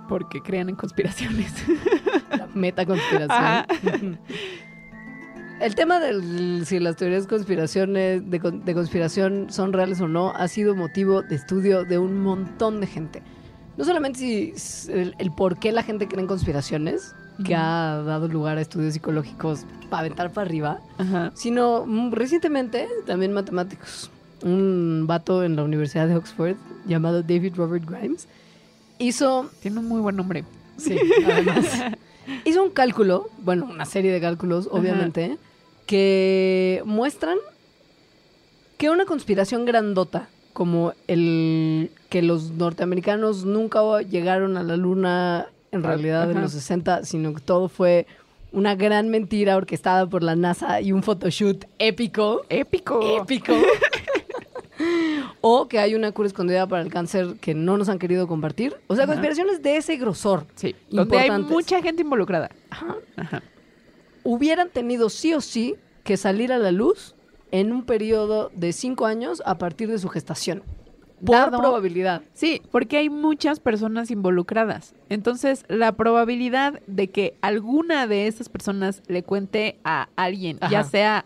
[0.06, 1.50] porque crean en conspiraciones.
[2.36, 3.30] La metaconspiración.
[3.30, 3.66] Ajá.
[5.60, 10.30] El tema de si las teorías conspiraciones, de, con- de conspiración son reales o no
[10.34, 13.22] ha sido motivo de estudio de un montón de gente.
[13.78, 14.52] No solamente si,
[14.92, 18.92] el, el por qué la gente cree en conspiraciones, que ha dado lugar a estudios
[18.94, 21.32] psicológicos para aventar para arriba, Ajá.
[21.34, 24.10] sino mm, recientemente también matemáticos.
[24.42, 28.26] Un vato en la Universidad de Oxford llamado David Robert Grimes
[28.98, 30.44] hizo Tiene un muy buen nombre.
[30.76, 31.64] Sí, además.
[32.44, 34.76] Hizo un cálculo, bueno, una serie de cálculos, Ajá.
[34.76, 35.38] obviamente,
[35.86, 37.36] que muestran
[38.78, 45.82] que una conspiración grandota, como el que los norteamericanos nunca llegaron a la luna en
[45.82, 48.06] realidad en los 60, sino que todo fue
[48.52, 53.00] una gran mentira orquestada por la NASA y un photoshoot épico Épico.
[53.22, 53.54] épico.
[55.40, 58.76] o que hay una cura escondida para el cáncer que no nos han querido compartir.
[58.88, 59.14] O sea, Ajá.
[59.14, 60.74] conspiraciones de ese grosor Sí.
[60.90, 62.50] Donde hay mucha gente involucrada.
[62.70, 62.96] Ajá.
[63.16, 63.42] Ajá.
[64.24, 67.14] hubieran tenido sí o sí que salir a la luz
[67.50, 70.62] en un periodo de cinco años a partir de su gestación.
[71.24, 72.22] Por Dado- probabilidad.
[72.32, 74.94] Sí, porque hay muchas personas involucradas.
[75.08, 81.24] Entonces, la probabilidad de que alguna de esas personas le cuente a alguien, ya sea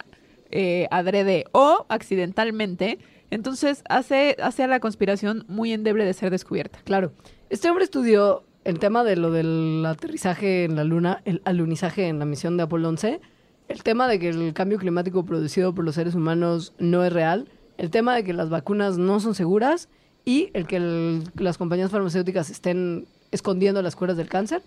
[0.51, 2.99] eh, adrede o accidentalmente,
[3.31, 6.79] Entonces hace, hace a la conspiración muy endeble de ser descubierta.
[6.85, 7.11] Claro.
[7.51, 12.21] Este hombre estudió el tema de lo del aterrizaje en la luna, el alunizaje en
[12.21, 13.21] la misión de Apolo 11,
[13.69, 17.49] el tema de que el cambio climático producido por los seres humanos no es real,
[17.79, 19.89] el tema de que las vacunas no son seguras
[20.25, 24.63] y el que las compañías farmacéuticas estén escondiendo las curas del cáncer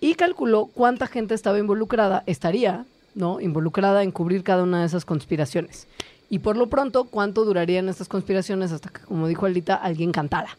[0.00, 3.40] y calculó cuánta gente estaba involucrada, estaría, ¿no?
[3.40, 5.86] Involucrada en cubrir cada una de esas conspiraciones.
[6.32, 10.56] Y por lo pronto, cuánto durarían estas conspiraciones hasta que, como dijo Alita, alguien cantara,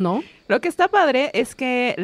[0.00, 0.24] ¿no?
[0.48, 1.94] Lo que está padre es que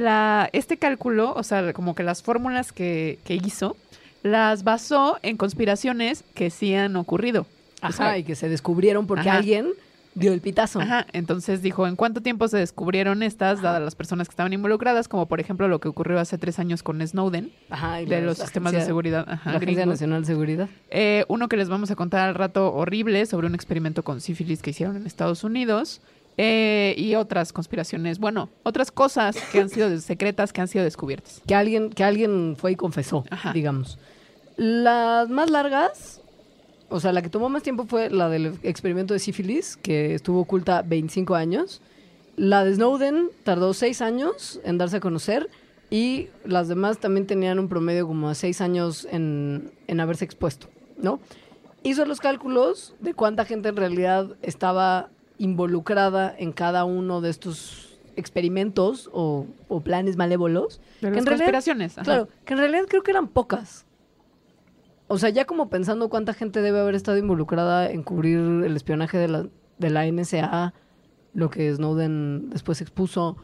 [0.53, 3.77] este cálculo, o sea, como que las fórmulas que, que hizo,
[4.23, 7.47] las basó en conspiraciones que sí han ocurrido.
[7.83, 9.39] O Ajá, sea, y que se descubrieron porque Ajá.
[9.39, 9.69] alguien
[10.15, 10.81] dio el pitazo.
[10.81, 15.07] Ajá, entonces dijo, ¿en cuánto tiempo se descubrieron estas, dadas las personas que estaban involucradas?
[15.07, 18.39] Como por ejemplo lo que ocurrió hace tres años con Snowden, Ajá, y de los
[18.39, 19.25] sistemas de seguridad.
[19.29, 19.87] Ajá, La Agencia.
[19.87, 20.69] Nacional de Seguridad.
[20.91, 24.63] Eh, uno que les vamos a contar al rato horrible sobre un experimento con sífilis
[24.63, 26.01] que hicieron en Estados Unidos.
[26.43, 31.43] eh, y otras conspiraciones, bueno, otras cosas que han sido secretas, que han sido descubiertas.
[31.47, 33.53] Que alguien, que alguien fue y confesó, Ajá.
[33.53, 33.99] digamos.
[34.57, 36.20] Las más largas,
[36.91, 40.41] o sea, la que tomó más tiempo fue la del experimento de sífilis, que estuvo
[40.41, 41.81] oculta 25 años.
[42.37, 45.49] La de Snowden tardó 6 años en darse a conocer.
[45.93, 50.69] Y las demás también tenían un promedio como de 6 años en, en haberse expuesto,
[50.99, 51.19] ¿no?
[51.83, 57.99] Hizo los cálculos de cuánta gente en realidad estaba involucrada en cada uno de estos
[58.17, 60.81] experimentos o, o planes malévolos.
[61.01, 61.99] Que en realidad- conspiraciones.
[61.99, 62.05] ajá.
[62.05, 63.85] Claro, que en realidad creo que eran pocas.
[65.13, 69.19] O sea, ya como pensando cuánta gente debe haber estado involucrada en cubrir el espionaje
[69.19, 69.47] de la,
[69.79, 70.73] de la NSA,
[71.35, 73.37] lo que Snowden después expuso,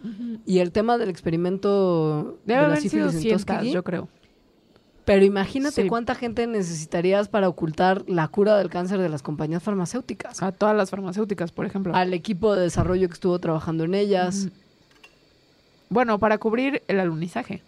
[0.44, 3.72] y el tema del experimento Debe de la sífilis en Tuskegee.
[3.72, 4.08] yo creo.
[5.04, 5.88] Pero imagínate Sí.
[5.88, 10.42] cuánta gente necesitarías para ocultar la cura del cáncer de las compañías farmacéuticas.
[10.44, 11.94] A todas las farmacéuticas, por ejemplo.
[11.96, 14.48] Al equipo de desarrollo que estuvo trabajando en ellas.
[15.88, 17.62] Bueno, para cubrir el alunizaje.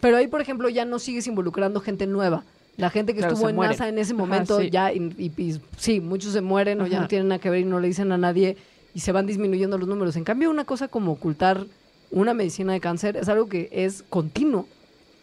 [0.00, 2.44] Pero ahí, por ejemplo, ya no sigues involucrando gente nueva.
[2.76, 3.72] La gente que Claro, estuvo en mueren.
[3.72, 4.70] NASA en ese Ajá, momento sí.
[4.70, 7.60] ya, y, y- y sí, muchos se mueren o ya no tienen nada que ver
[7.60, 8.56] y no le dicen a nadie
[8.94, 10.16] y se van disminuyendo los números.
[10.16, 11.66] En cambio, una cosa como ocultar
[12.10, 14.66] una medicina de cáncer es algo que es continuo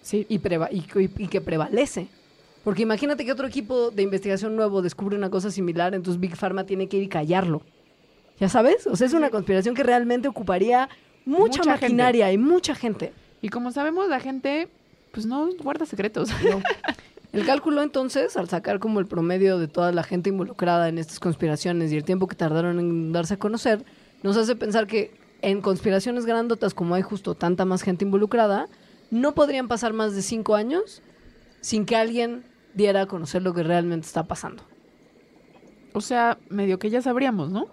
[0.03, 0.25] Sí.
[0.29, 0.81] y, preva- y,
[1.27, 2.07] que prevalece.
[2.63, 6.65] Porque imagínate que otro equipo de investigación nuevo descubre una cosa similar, entonces Big Pharma
[6.65, 7.61] tiene que ir y callarlo.
[8.39, 8.85] ¿Ya sabes?
[8.87, 10.89] O sea, es una conspiración que realmente ocuparía
[11.25, 11.81] mucha, Mucha gente.
[11.81, 13.11] maquinaria y mucha gente.
[13.41, 14.69] Y como sabemos, la gente,
[15.11, 16.29] pues no guarda secretos.
[16.43, 16.61] No.
[17.33, 21.19] El cálculo entonces, al sacar como el promedio de toda la gente involucrada en estas
[21.19, 23.83] conspiraciones y el tiempo que tardaron en darse a conocer,
[24.23, 28.67] nos hace pensar que en conspiraciones grandotas, como hay justo tanta más gente involucrada,
[29.11, 31.01] no podrían pasar más de cinco años
[31.61, 34.63] sin que alguien diera a conocer lo que realmente está pasando.
[35.93, 37.67] O sea, medio que ya sabríamos, ¿no?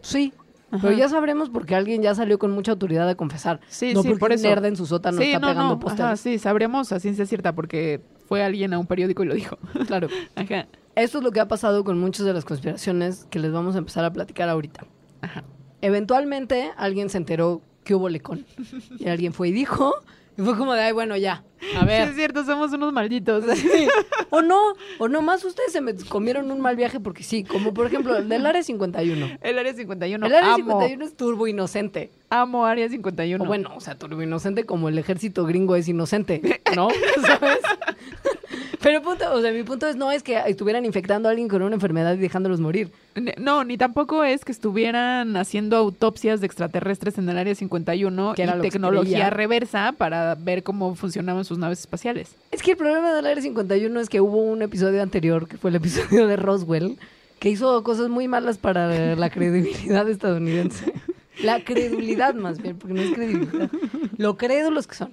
[0.00, 0.32] Sí,
[0.70, 0.82] Ajá.
[0.82, 3.60] pero ya sabremos porque alguien ya salió con mucha autoridad a confesar.
[3.68, 4.46] Sí, no sí, porque por eso.
[4.48, 5.88] nerd en su sótano sí, está no, pegando no.
[5.88, 9.58] Ajá, sí, sabríamos a ciencia cierta porque fue alguien a un periódico y lo dijo.
[9.86, 10.08] Claro.
[10.36, 10.66] Ajá.
[10.94, 13.78] Esto es lo que ha pasado con muchas de las conspiraciones que les vamos a
[13.78, 14.84] empezar a platicar ahorita.
[15.22, 15.44] Ajá.
[15.80, 18.44] Eventualmente alguien se enteró que hubo lecón.
[18.98, 19.94] Y alguien fue y dijo,
[20.38, 21.42] y fue como de, ay, bueno, ya,
[21.76, 22.08] a Sí, ver.
[22.08, 23.44] es cierto, somos unos malditos.
[24.30, 27.74] o no, o no más ustedes se me comieron un mal viaje porque sí, como
[27.74, 29.38] por ejemplo el del Área 51.
[29.42, 30.26] El Área 51.
[30.26, 32.10] el Área amo, 51 es turbo inocente.
[32.30, 33.42] amo Área 51.
[33.42, 36.88] O bueno, o sea, turbo inocente como el ejército gringo es inocente, ¿no?
[37.26, 37.58] ¿Sabes?
[38.80, 41.62] Pero punto, o sea, mi punto es no es que estuvieran infectando a alguien con
[41.62, 42.90] una enfermedad y dejándolos morir.
[43.36, 48.42] No, ni tampoco es que estuvieran haciendo autopsias de extraterrestres en el Área 51 Que
[48.44, 52.36] era y que tecnología reversa para ver cómo funcionaban sus naves espaciales.
[52.52, 55.70] Es que el problema del Área 51 es que hubo un episodio anterior, que fue
[55.70, 56.98] el episodio de Roswell,
[57.40, 60.92] que hizo cosas muy malas para la credibilidad estadounidense.
[61.42, 63.70] La credulidad más bien, porque no es credibilidad.
[64.16, 65.12] Lo crédulos que son.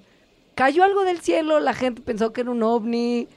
[0.54, 3.28] Cayó algo del cielo, la gente pensó que era un ovni.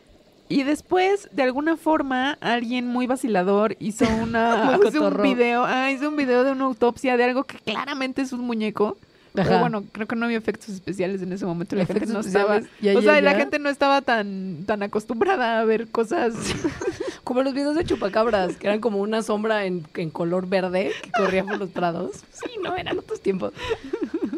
[0.50, 6.10] Y después, de alguna forma, alguien muy vacilador hizo una hizo un video, ah, hizo
[6.10, 8.98] un video de una autopsia de algo que claramente es un muñeco.
[9.32, 11.76] Pero bueno, creo que no había efectos especiales en ese momento.
[11.76, 12.58] La gente no estaba.
[12.58, 16.34] especiales, y O sea, la ya- gente no estaba tan, tan acostumbrada a ver cosas.
[17.24, 21.12] Como los videos de chupacabras, que eran como una sombra en, en color verde que
[21.12, 22.24] corría por los prados.
[22.34, 23.54] Sí, no, eran otros tiempos.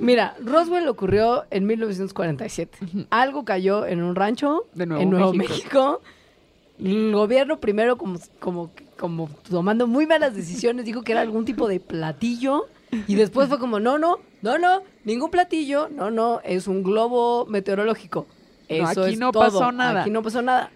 [0.01, 2.77] Mira, Roswell ocurrió en 1947.
[3.11, 5.53] Algo cayó en un rancho De Nuevo en Nuevo México.
[5.53, 6.01] México.
[6.83, 11.67] El gobierno primero, como, como, como tomando muy malas decisiones, dijo que era algún tipo
[11.67, 12.65] de platillo.
[13.07, 17.45] Y después fue como, no, no, no, no, ningún platillo, no, no, es un globo
[17.45, 18.25] meteorológico.
[18.69, 19.43] No, Eso aquí es no todo.
[19.43, 20.01] pasó nada.
[20.01, 20.71] Aquí no pasó nada.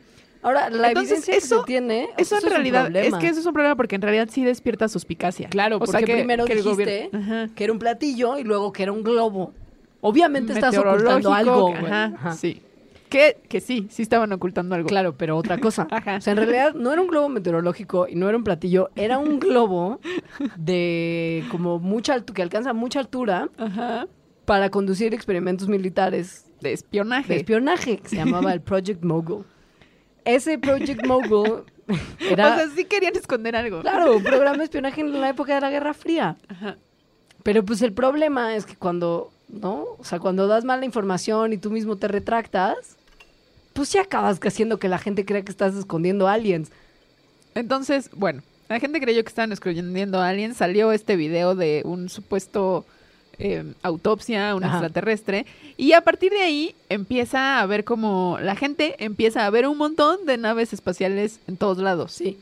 [0.45, 2.09] Ahora, la Entonces, evidencia eso- que se tiene.
[2.17, 4.87] Eso es en realidad, es que eso es un problema porque en realidad sí despierta
[4.87, 5.49] suspicacia.
[5.49, 8.43] Claro, O sea, porque que- primero que el dijiste gobierno- que era un platillo y
[8.43, 9.53] luego que era un globo.
[10.01, 11.73] Obviamente estás ocultando algo.
[11.73, 12.31] Ajá, Ajá.
[12.33, 12.61] sí.
[13.09, 14.87] Que, que sí, sí estaban ocultando algo.
[14.87, 15.87] Claro, pero otra cosa.
[15.91, 16.17] Ajá.
[16.17, 19.17] O sea, en realidad no era un globo meteorológico y no era un platillo, era
[19.17, 19.99] un globo
[20.57, 24.07] de como mucha altura, que alcanza mucha altura Ajá.
[24.45, 27.33] para conducir experimentos militares De espionaje.
[27.33, 29.45] de espionaje, que se llamaba el Project Mogul.
[30.25, 31.63] Ese Project Mogul
[32.19, 33.81] era, O sea, sí querían esconder algo.
[33.81, 36.35] claro, un programa de espionaje en la época de la Guerra Fría.
[36.49, 36.77] Ajá.
[37.43, 39.85] Pero pues el problema es que cuando, ¿no?
[39.99, 42.97] O sea, cuando das mala información y tú mismo te retractas,
[43.73, 46.71] pues sí acabas haciendo que la gente crea que estás escondiendo aliens.
[47.53, 50.55] Entonces, bueno, la gente creyó que estaban escondiendo a alguien.
[50.55, 52.85] Salió este video de un supuesto
[53.39, 54.77] eh, autopsia a un Ajá.
[54.77, 55.45] extraterrestre.
[55.77, 59.77] Y a partir de ahí empieza a ver como la gente empieza a ver un
[59.77, 62.11] montón de naves espaciales en todos lados.
[62.11, 62.37] Sí.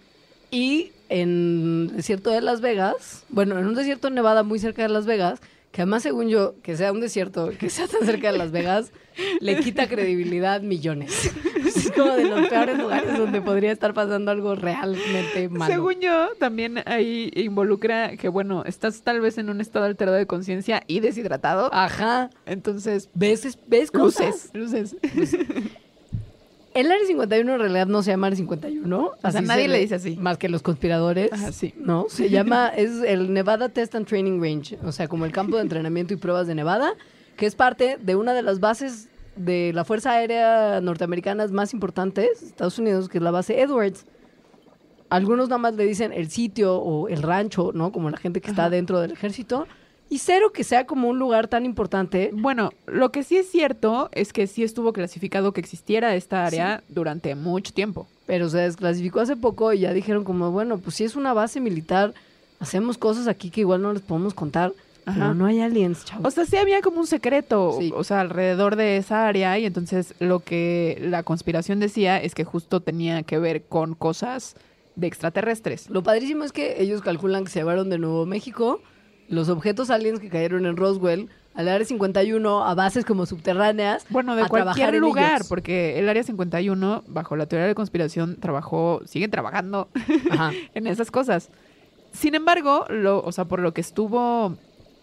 [0.52, 4.84] Y en el desierto de Las Vegas, bueno, en un desierto en Nevada muy cerca
[4.84, 5.40] de Las Vegas,
[5.74, 8.94] que además según yo, que sea un desierto, que sea tan cerca de Las Vegas,
[9.42, 11.32] le quita credibilidad millones.
[11.66, 15.74] Es como de los peores lugares donde podría estar pasando algo realmente malo.
[15.74, 20.28] Según yo, también ahí involucra que, bueno, estás tal vez en un estado alterado de
[20.28, 21.70] conciencia y deshidratado.
[21.74, 22.30] Ajá.
[22.46, 24.52] Entonces, ¿Ves, es- ves cosas?
[24.54, 25.42] luces, luces.
[26.74, 29.12] El Área 51 en realidad no se llama Área 51.
[29.22, 30.16] sea, así nadie se le dice así.
[30.18, 31.32] Más que los conspiradores.
[31.32, 31.74] Ajá, sí.
[31.78, 34.80] No, se llama, es el Nevada Test and Training Range.
[34.84, 36.94] O sea, como el campo de entrenamiento y pruebas de Nevada,
[37.38, 42.42] que es parte de una de las bases de la Fuerza Aérea Norteamericanas más importantes,
[42.42, 44.06] Estados Unidos, que es la base Edwards.
[45.10, 47.92] Algunos nada más le dicen el sitio o el rancho, ¿no?
[47.92, 49.68] Como la gente que está dentro del ejército.
[50.14, 52.30] Y cero que sea como un lugar tan importante.
[52.34, 56.84] Bueno, lo que sí es cierto es que sí estuvo clasificado que existiera esta área
[56.88, 58.06] durante mucho tiempo.
[58.28, 61.60] pero se desclasificó hace poco y ya dijeron como, bueno, pues si es una base
[61.60, 62.14] militar,
[62.60, 64.72] hacemos cosas aquí que igual no les podemos contar,
[65.06, 65.18] Ajá.
[65.20, 66.34] pero no hay aliens, O chavos.
[66.36, 67.92] sea, sí había como un secreto, Sí.
[67.96, 72.44] o sea, alrededor de esa área y entonces lo que la conspiración decía es que
[72.46, 74.56] justo tenía que ver con cosas
[74.96, 75.90] de extraterrestres.
[75.90, 78.80] Lo padrísimo es que ellos calculan que se llevaron de Nuevo México
[79.30, 84.06] los objetos aliens que cayeron en Roswell al área 51 a bases como subterráneas.
[84.10, 85.48] Bueno, de a cualquier lugar, ellos.
[85.48, 89.88] porque el Área 51, bajo la teoría de conspiración, trabajó, siguen trabajando
[90.32, 90.52] Ajá.
[90.74, 91.50] en esas cosas.
[92.12, 94.56] Sin embargo, lo, o sea, por lo que estuvo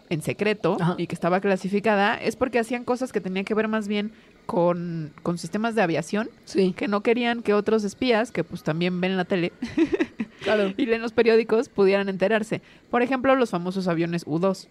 [0.09, 0.95] en secreto Ajá.
[0.97, 4.11] y que estaba clasificada, es porque hacían cosas que tenían que ver más bien
[4.51, 8.99] con, con sistemas de aviación, Sí, que no querían que otros espías, que pues también
[8.99, 9.53] ven la tele
[10.43, 10.73] claro.
[10.75, 12.61] y leen los periódicos, pudieran enterarse.
[12.89, 14.67] Por ejemplo, los famosos aviones U-2.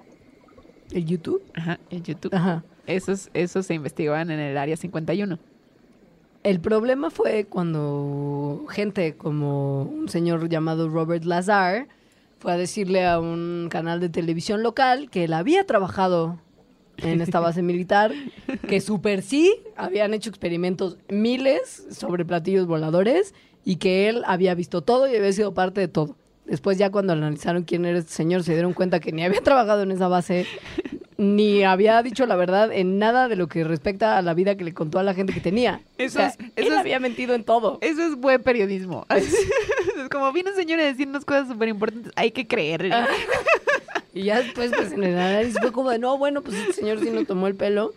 [0.93, 1.43] ¿El YouTube?
[1.55, 2.35] Ajá, en YouTube.
[2.35, 2.63] Ajá.
[2.87, 5.39] Esos, esos se investigaban en el Área 51.
[6.43, 11.89] El problema fue cuando gente como un señor llamado Robert Lazar
[12.39, 16.39] fue a decirle a un canal de televisión local que él había trabajado
[17.03, 18.13] en esta base militar,
[18.69, 23.35] que super sí habían hecho experimentos miles sobre platillos voladores
[23.65, 26.17] y que él había visto todo y había sido parte de todo.
[26.47, 29.83] Después ya cuando analizaron quién era este señor se dieron cuenta que ni había trabajado
[29.83, 30.47] en esa base,
[31.17, 34.65] ni había dicho la verdad en nada de lo que respecta a la vida que
[34.65, 35.81] le contó a la gente que tenía.
[35.99, 37.79] Eso O sea, es- él eso es- había mentido en todo.
[37.83, 39.07] Eso es buen periodismo.
[39.15, 42.91] es como vino señor a decirnos cosas súper importantes, hay que creerle.
[44.13, 47.01] Y ya después, pues en el análisis fue como de, no, bueno, pues este señor
[47.01, 47.95] sí nos tomó el pelo.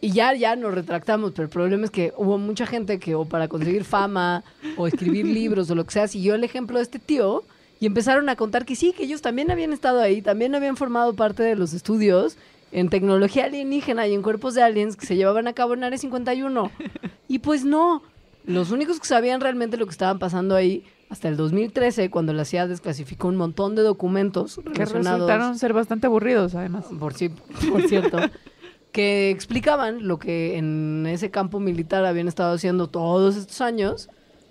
[0.00, 3.24] Y ya, ya nos retractamos, pero el problema es que hubo mucha gente que o
[3.24, 4.44] para conseguir fama
[4.76, 7.44] o escribir libros o lo que sea, siguió el ejemplo de este tío
[7.80, 11.14] y empezaron a contar que sí, que ellos también habían estado ahí, también habían formado
[11.14, 12.36] parte de los estudios
[12.72, 15.98] en tecnología alienígena y en cuerpos de aliens que se llevaban a cabo en Área
[15.98, 16.70] 51.
[17.28, 18.02] Y pues no,
[18.44, 22.44] los únicos que sabían realmente lo que estaban pasando ahí hasta el 2013, cuando la
[22.44, 26.86] CIA desclasificó un montón de documentos Que relacionados resultaron ser bastante aburridos, además.
[26.98, 27.30] por, sí,
[27.70, 28.18] por cierto,
[28.92, 34.08] que explicaban lo que en ese campo militar habían estado haciendo todos estos años,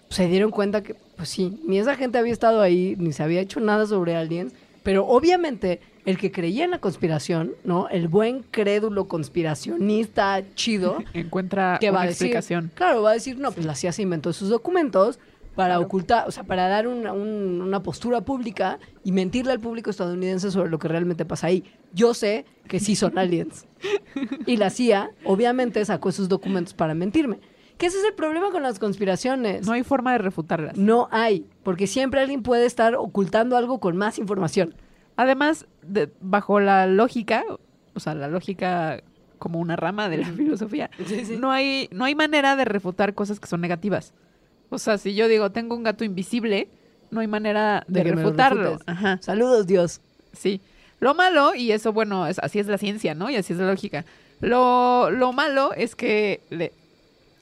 [0.09, 3.41] se dieron cuenta que, pues sí, ni esa gente había estado ahí, ni se había
[3.41, 4.53] hecho nada sobre aliens,
[4.83, 7.89] pero obviamente el que creía en la conspiración, ¿no?
[7.89, 12.71] El buen crédulo conspiracionista chido, Encuentra que una va a decir, explicación.
[12.75, 15.19] claro, va a decir, no, pues la CIA se inventó sus documentos
[15.55, 19.89] para ocultar, o sea, para dar una, un- una postura pública y mentirle al público
[19.89, 21.63] estadounidense sobre lo que realmente pasa ahí.
[21.93, 23.65] Yo sé que sí son aliens.
[24.45, 27.39] Y la CIA, obviamente, sacó esos documentos para mentirme.
[27.77, 29.65] Que ese es el problema con las conspiraciones.
[29.65, 30.77] No hay forma de refutarlas.
[30.77, 34.75] No hay, porque siempre alguien puede estar ocultando algo con más información.
[35.17, 37.43] Además, de- bajo la lógica,
[37.93, 39.01] o sea, la lógica
[39.39, 41.37] como una rama de la filosofía, Sí, sí.
[41.37, 44.13] no hay no hay manera de refutar cosas que son negativas.
[44.69, 46.67] O sea, si yo digo, tengo un gato invisible,
[47.11, 48.79] no hay manera de, refutarlo.
[48.85, 50.01] Ajá, Saludos, Dios.
[50.33, 50.61] sí.
[51.01, 53.29] Lo malo, y eso, bueno, es, así es la ciencia, ¿no?
[53.29, 54.05] Y así es la lógica.
[54.39, 56.71] Lo, lo malo es que, le-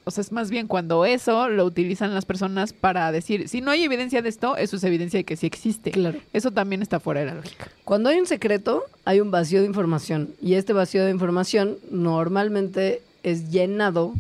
[0.06, 3.72] o sea, es más bien cuando eso lo utilizan las personas para decir, si no
[3.72, 5.92] hay evidencia de esto, eso es evidencia de que sí existe.
[5.92, 6.20] Claro.
[6.34, 7.68] Eso también está fuera de la lógica.
[7.86, 10.32] Cuando hay un secreto, hay un vacío de información.
[10.42, 14.14] Y este vacío de información normalmente es llenado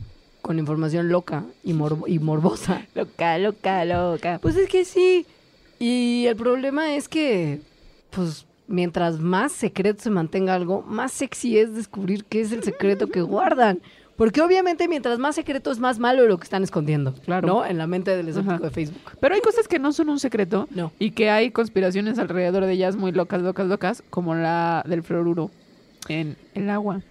[0.44, 2.86] con información loca y, morbo- y morbosa.
[2.96, 4.38] Loca, loca, loca.
[4.42, 5.26] Pues es que sí.
[5.80, 7.62] Y el problema es que,
[8.12, 13.08] pues, mientras más secreto se mantenga algo, más sexy es descubrir qué es el secreto
[13.08, 13.80] que guardan.
[14.18, 17.14] Porque obviamente mientras más secreto es más malo lo que están escondiendo.
[17.26, 17.48] Claro.
[17.48, 17.66] ¿No?
[17.66, 18.64] En la mente del escéptico Ajá.
[18.64, 19.02] de Facebook.
[19.20, 20.92] Pero hay cosas que no son un secreto No.
[21.00, 25.50] y que hay conspiraciones alrededor de ellas muy locas, locas, locas, como la del fluoruro
[26.10, 27.02] en el agua.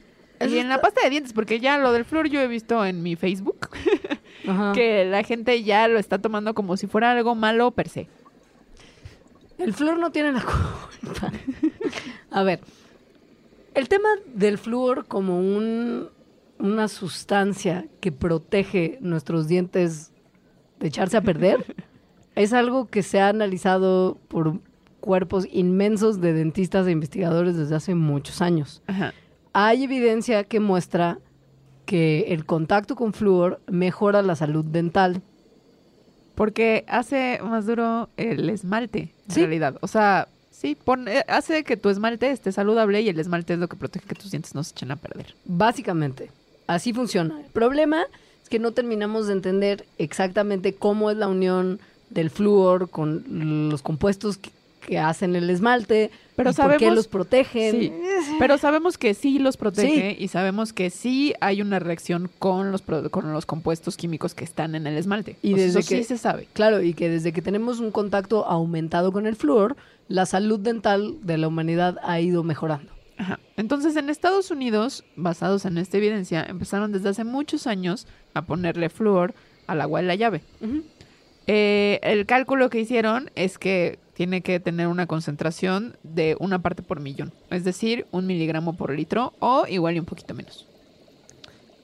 [0.44, 2.84] Eso y en la pasta de dientes, porque ya lo del flúor yo he visto
[2.84, 3.68] en mi Facebook,
[4.46, 4.72] Ajá.
[4.72, 8.08] que la gente ya lo está tomando como si fuera algo malo per se.
[9.58, 11.32] El flúor no tiene la culpa.
[12.30, 12.60] A ver,
[13.74, 16.08] el tema del flúor como un,
[16.58, 20.12] una sustancia que protege nuestros dientes
[20.80, 21.76] de echarse a perder
[22.34, 24.58] es algo que se ha analizado por
[25.00, 28.82] cuerpos inmensos de dentistas e investigadores desde hace muchos años.
[28.86, 29.12] Ajá.
[29.52, 31.18] Hay evidencia que muestra
[31.86, 35.20] que el contacto con flúor mejora la salud dental.
[36.34, 39.40] Porque hace más duro el esmalte, en Sí.
[39.40, 39.76] realidad.
[39.82, 43.58] O sea, sí, pon- eh, hace que tu esmalte esté saludable y el esmalte es
[43.58, 45.34] lo que protege que tus dientes no se echen a perder.
[45.44, 46.30] Básicamente,
[46.66, 47.38] así funciona.
[47.44, 48.02] El problema
[48.42, 53.82] es que no terminamos de entender exactamente cómo es la unión del flúor con los
[53.82, 54.50] compuestos que,
[54.86, 57.70] que hacen el esmalte, Pero y por qué sabemos- los protegen.
[57.72, 57.92] Sí,
[58.38, 62.82] pero sabemos que sí los protege y sabemos que sí hay una reacción con los,
[62.82, 65.36] con los compuestos químicos que están en el esmalte.
[65.42, 66.48] Y O desde eso que- sí se sabe.
[66.54, 69.76] Claro, y que desde que tenemos un contacto aumentado con el flúor,
[70.08, 72.90] la salud dental de la humanidad ha ido mejorando.
[73.18, 73.38] Ajá.
[73.58, 78.88] Entonces, en Estados Unidos, basados en esta evidencia, empezaron desde hace muchos años a ponerle
[78.88, 79.34] flúor
[79.66, 80.42] al agua de la llave.
[81.46, 86.80] Eh, el cálculo que hicieron es que tiene que tener una concentración de una parte
[86.80, 90.68] por millón, es decir, un miligramo por litro o igual y un poquito menos.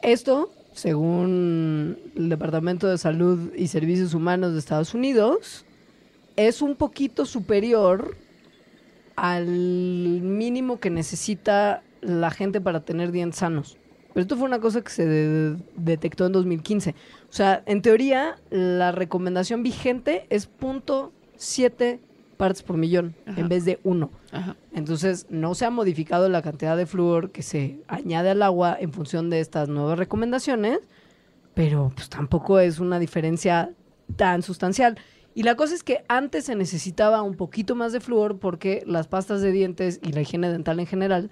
[0.02, 5.64] Esto, según el Departamento de Salud y Servicios Humanos de Estados Unidos,
[6.36, 8.16] es un poquito superior
[9.16, 13.78] al mínimo que necesita la gente para tener dientes sanos.
[14.14, 16.90] Pero esto fue una cosa que se de- detectó en 2015.
[17.28, 21.98] O sea, en teoría, la recomendación vigente es 0.7
[22.38, 23.38] partes por millón Ajá.
[23.38, 24.10] en vez de 1.
[24.32, 24.56] Ajá.
[24.72, 28.92] Entonces, no se ha modificado la cantidad de flúor que se añade al agua en
[28.92, 30.78] función de estas nuevas recomendaciones,
[31.52, 33.72] pero pues tampoco es una diferencia
[34.16, 34.96] tan sustancial.
[35.34, 39.06] Y la cosa es que antes se necesitaba un poquito más de flúor porque las
[39.06, 41.30] pastas de dientes y la higiene dental en general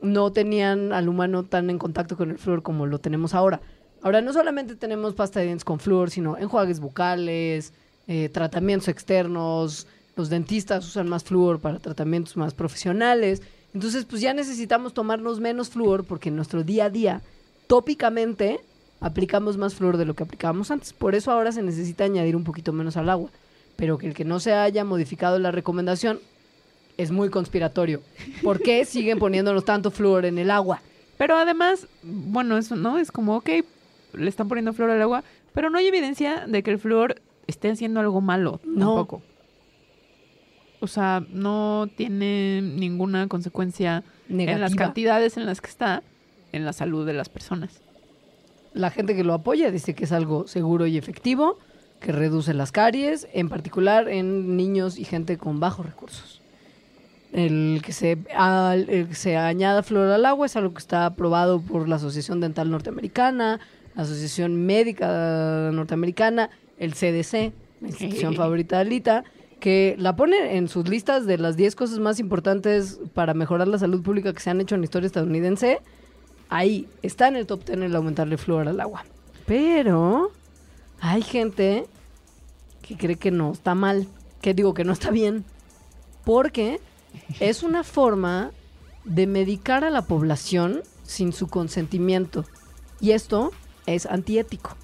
[0.00, 3.60] no tenían al humano tan en contacto con el flúor como lo tenemos ahora.
[4.02, 7.72] Ahora no solamente tenemos pasta de dientes con flúor, sino enjuagues bucales,
[8.08, 9.86] eh, tratamientos externos,
[10.16, 13.42] los dentistas usan más flúor para tratamientos más profesionales.
[13.74, 17.22] Entonces, pues ya necesitamos tomarnos menos flúor porque en nuestro día a día,
[17.66, 18.60] tópicamente,
[19.00, 20.92] aplicamos más flúor de lo que aplicábamos antes.
[20.92, 23.30] Por eso ahora se necesita añadir un poquito menos al agua.
[23.76, 26.20] Pero que el que no se haya modificado la recomendación
[26.98, 28.02] es muy conspiratorio.
[28.42, 30.82] ¿Por qué siguen poniéndonos tanto flúor en el agua?
[31.16, 33.48] Pero además, bueno, eso no es como, ok,
[34.12, 37.70] le están poniendo flúor al agua, pero no hay evidencia de que el flúor esté
[37.70, 38.86] haciendo algo malo No.
[38.94, 39.22] tampoco.
[40.82, 44.84] O sea, no tiene ninguna consecuencia en las Negativa.
[44.84, 46.02] cantidades en las que está
[46.52, 47.80] en la salud de las personas.
[48.74, 51.58] La gente que lo apoya dice que es algo seguro y efectivo,
[52.00, 56.40] que reduce las caries, en particular en niños y gente con bajos recursos.
[57.32, 61.06] El que se, al- el que se añada flúor al agua es algo que está
[61.06, 63.60] aprobado por la Asociación Dental Norteamericana,
[63.94, 69.24] la Asociación Médica Norteamericana, el CDC, la institución favorita de Alita,
[69.62, 73.78] que la pone en sus listas de las 10 cosas más importantes para mejorar la
[73.78, 75.78] salud pública que se han hecho en la historia estadounidense.
[76.48, 79.04] Ahí está en el top 10 el aumentarle flúor al agua.
[79.46, 80.32] Pero
[80.98, 81.86] hay gente
[82.82, 84.08] que cree que no está mal,
[84.40, 85.44] que digo que no está bien,
[86.24, 86.80] porque
[87.38, 88.50] es una forma
[89.04, 92.44] de medicar a la población sin su consentimiento.
[93.00, 93.52] Y esto
[93.86, 94.74] es antiético.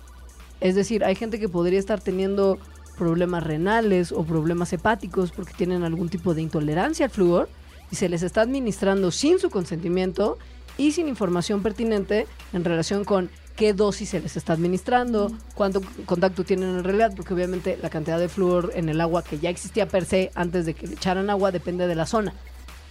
[0.60, 2.60] Es decir, hay gente que podría estar teniendo
[2.98, 7.48] problemas renales o problemas hepáticos porque tienen algún tipo de intolerancia al flúor
[7.90, 10.36] y se les está administrando sin su consentimiento
[10.76, 16.44] y sin información pertinente en relación con qué dosis se les está administrando, cuánto contacto
[16.44, 19.88] tienen en realidad, porque obviamente la cantidad de flúor en el agua que ya existía
[19.88, 22.34] per se antes de que le echaran agua depende de la zona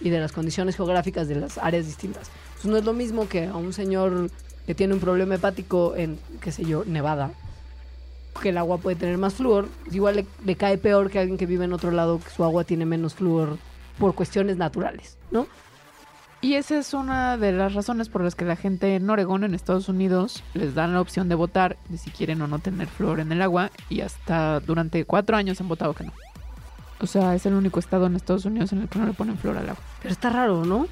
[0.00, 2.30] y de las condiciones geográficas de las áreas distintas.
[2.54, 4.30] Pues no es lo mismo que a un señor
[4.66, 7.30] que tiene un problema hepático en, qué sé yo, Nevada,
[8.38, 11.46] que el agua puede tener más flúor, igual le, le cae peor que alguien que
[11.46, 13.58] vive en otro lado que su agua tiene menos flúor
[13.98, 15.46] por cuestiones naturales, ¿no?
[16.40, 19.54] Y esa es una de las razones por las que la gente en Oregón, en
[19.54, 23.18] Estados Unidos, les dan la opción de votar de si quieren o no tener flúor
[23.18, 26.12] en el agua y hasta durante cuatro años han votado que no.
[27.00, 29.36] O sea, es el único estado en Estados Unidos en el que no le ponen
[29.36, 29.82] flúor al agua.
[30.00, 30.86] Pero está raro, ¿no?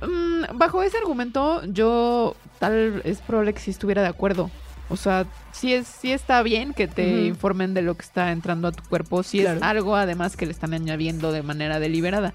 [0.00, 4.48] Mm, bajo ese argumento, yo tal es probable que sí estuviera de acuerdo.
[4.88, 8.68] O sea, sí, es, sí está bien que te informen de lo que está entrando
[8.68, 9.22] a tu cuerpo.
[9.22, 9.60] Si es Claro.
[9.64, 12.34] algo, además, que le están añadiendo de manera deliberada.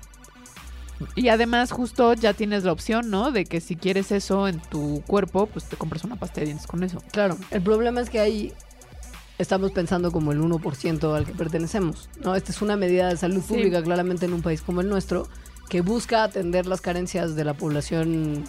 [1.16, 3.32] Y además, justo ya tienes la opción, ¿no?
[3.32, 6.68] De que si quieres eso en tu cuerpo, pues te compras una pasta de dientes
[6.68, 7.02] con eso.
[7.12, 8.52] Claro, el problema es que ahí
[9.38, 12.36] estamos pensando como el 1% al que pertenecemos, ¿no?
[12.36, 13.54] Esta es una medida de salud Sí.
[13.54, 15.30] pública claramente en un país como el nuestro
[15.70, 18.44] que busca atender las carencias de la población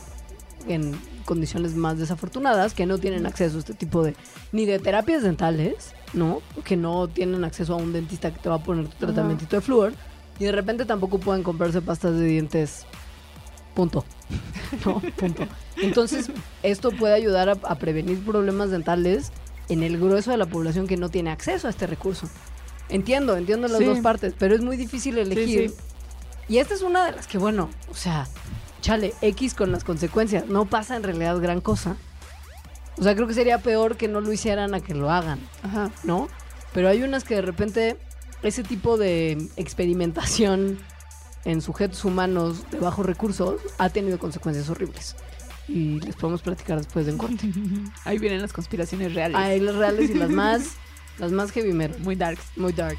[0.68, 4.16] en condiciones más desafortunadas que no tienen acceso a este tipo de
[4.52, 6.40] ni de terapias dentales, ¿no?
[6.64, 9.60] Que no tienen acceso a un dentista que te va a poner tu tratamiento de
[9.60, 9.92] flúor
[10.38, 12.86] y de repente tampoco pueden comprarse pastas de dientes
[13.74, 14.04] punto.
[14.86, 15.46] No, punto.
[15.78, 16.30] Entonces,
[16.62, 19.32] esto puede ayudar a, a prevenir problemas dentales
[19.68, 22.28] en el grueso de la población que no tiene acceso a este recurso.
[22.88, 23.84] Entiendo, entiendo las Sí.
[23.84, 25.70] dos partes, pero es muy difícil elegir.
[25.70, 25.76] sí.
[26.48, 28.26] Y esta es una de las que, bueno, o sea,
[28.80, 30.46] chale, X con las consecuencias.
[30.46, 31.96] No pasa en realidad gran cosa.
[32.98, 35.90] O sea, creo que sería peor que no lo hicieran a que lo hagan, Ajá.
[36.04, 36.28] ¿no?
[36.74, 37.96] Pero hay unas que de repente
[38.42, 40.78] ese tipo de experimentación
[41.44, 45.16] en sujetos humanos de bajos recursos ha tenido consecuencias horribles.
[45.68, 47.50] Y les podemos platicar después de en corte.
[48.04, 49.36] Ahí vienen las conspiraciones reales.
[49.38, 50.62] Hay las reales y las más,
[51.18, 52.42] las más heavy metal, Muy darks.
[52.56, 52.98] muy dark.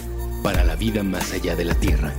[0.81, 2.11] vida más allá de la Tierra.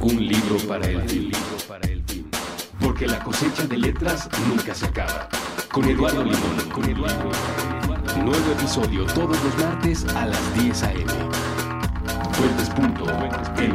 [0.00, 1.30] Un libro para el fin.
[2.80, 5.28] Porque la cosecha de letras nunca se acaba.
[5.70, 6.56] Con Eduardo Limón.
[8.24, 11.12] Nuevo episodio todos los martes a las 10 a.m.
[12.32, 13.69] Fuentes.m.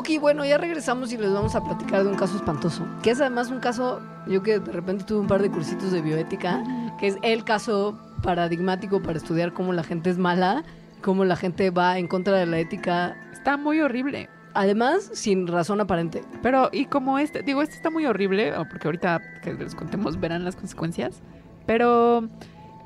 [0.00, 2.86] Ok, bueno, ya regresamos y les vamos a platicar de un caso espantoso.
[3.02, 6.00] Que es además un caso, yo que de repente tuve un par de cursitos de
[6.00, 6.64] bioética,
[6.98, 10.64] que es el caso paradigmático para estudiar cómo la gente es mala,
[11.02, 14.30] cómo la gente va en contra de la ética, Está muy horrible.
[14.54, 16.22] además sin razón aparente.
[16.42, 20.44] Pero, y como este, digo, este está muy horrible, porque ahorita que les contemos verán
[20.44, 21.20] las consecuencias,
[21.66, 22.26] pero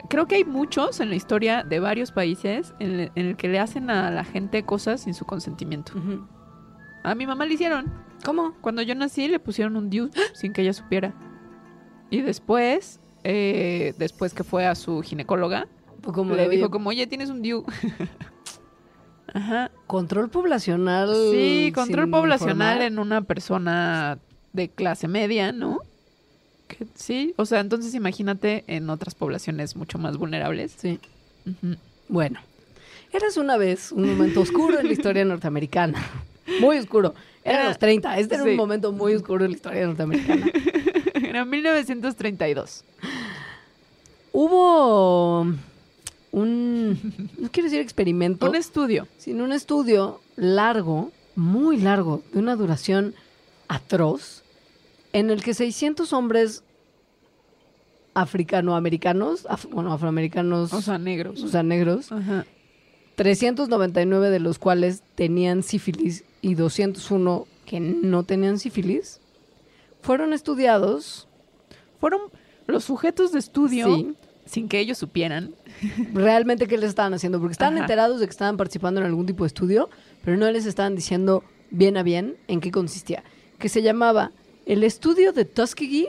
[0.08, 3.46] creo que hay muchos en la historia de varios países en, el- en el que
[3.48, 5.92] le hacen a la gente cosas sin su consentimiento.
[7.04, 7.92] A mi mamá le hicieron.
[8.24, 8.54] ¿Cómo?
[8.60, 11.14] Cuando yo nací le pusieron un DIU sin que ella supiera.
[12.10, 15.68] Y después, eh, después que fue a su ginecóloga,
[16.02, 17.64] como le dijo como, oye, tienes un DIU.
[19.32, 19.70] Ajá.
[19.86, 21.12] control poblacional.
[21.32, 22.82] Sí, control poblacional informar.
[22.82, 24.18] en una persona
[24.52, 25.78] de clase media, ¿no?
[26.68, 30.74] Que- sí, o sea, entonces imagínate en otras poblaciones mucho más vulnerables.
[30.76, 31.00] Sí.
[32.08, 32.38] Bueno,
[33.12, 35.98] eras una vez un momento oscuro en la historia norteamericana.
[36.60, 37.14] Muy oscuro.
[37.42, 38.18] Eran Era- los 30.
[38.18, 38.50] Este era sí.
[38.50, 40.46] un momento muy oscuro en la historia norteamericana.
[41.14, 42.84] Era 1932.
[44.32, 45.46] Hubo
[46.32, 47.00] un,
[47.38, 49.06] no quiero decir experimento, Un estudio.
[49.18, 53.14] sino un estudio largo, muy largo, de una duración
[53.68, 54.42] atroz,
[55.12, 56.64] en el que 600 hombres
[58.14, 61.42] africanoamericanos, af- bueno, afroamericanos, O sea, negros.
[61.42, 62.46] o sea, negros, Ajá.
[63.16, 69.20] 399 de los cuales tenían sífilis y 201 que no tenían sífilis,
[70.02, 71.26] fueron estudiados
[72.00, 72.20] Fueron
[72.66, 74.14] los sujetos de estudio, Sí.
[74.44, 75.54] sin que ellos supieran.
[76.12, 77.84] realmente qué les estaban haciendo, porque estaban Ajá.
[77.84, 79.88] enterados de que estaban participando en algún tipo de estudio,
[80.22, 83.24] pero no les estaban diciendo bien a bien en qué consistía,
[83.58, 84.32] que se llamaba
[84.66, 86.08] el estudio de Tuskegee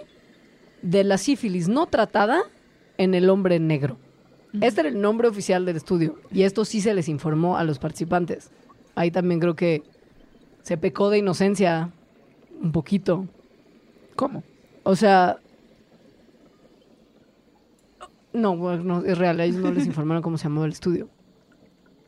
[0.81, 2.43] de la sífilis no tratada
[2.97, 3.97] en el hombre negro.
[4.59, 7.79] Este era el nombre oficial del estudio y esto sí se les informó a los
[7.79, 8.51] participantes.
[8.95, 9.83] Ahí también creo que
[10.66, 11.91] se pecó de inocencia
[12.59, 13.28] un poquito.
[14.16, 14.41] ¿Cómo?
[14.82, 15.38] O sea.
[18.34, 21.07] No, bueno, es real, ellos no les informaron cómo se llamaba el estudio.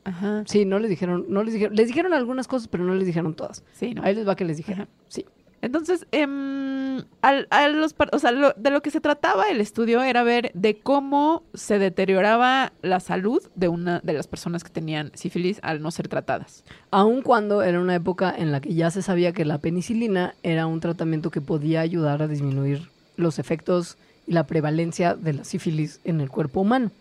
[0.05, 0.43] Ajá.
[0.47, 3.35] Sí, no les dijeron, no les dijeron, les dijeron algunas cosas, pero no les dijeron
[3.35, 3.63] todas.
[3.73, 4.01] Sí, ¿no?
[4.01, 4.87] Ahí les va que les dijeron.
[5.07, 5.23] Sí.
[5.61, 9.59] Entonces, em, al- a los, par- o sea, lo- de lo que se trataba el
[9.59, 14.69] estudio era ver de cómo se deterioraba la salud de una de las personas que
[14.69, 16.63] tenían sífilis al no ser tratadas.
[16.91, 20.67] Aun cuando era una época en la que ya se sabía que la penicilina era
[20.67, 23.97] un tratamiento que podía ayudar a disminuir los efectos
[24.27, 26.91] y la prevalencia de la sífilis en el cuerpo humano.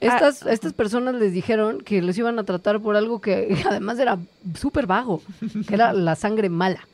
[0.00, 0.52] Estas, Ah.
[0.52, 4.16] estas personas les dijeron que los iban a tratar por algo que además era
[4.54, 5.20] súper vago,
[5.66, 6.86] que era la sangre mala.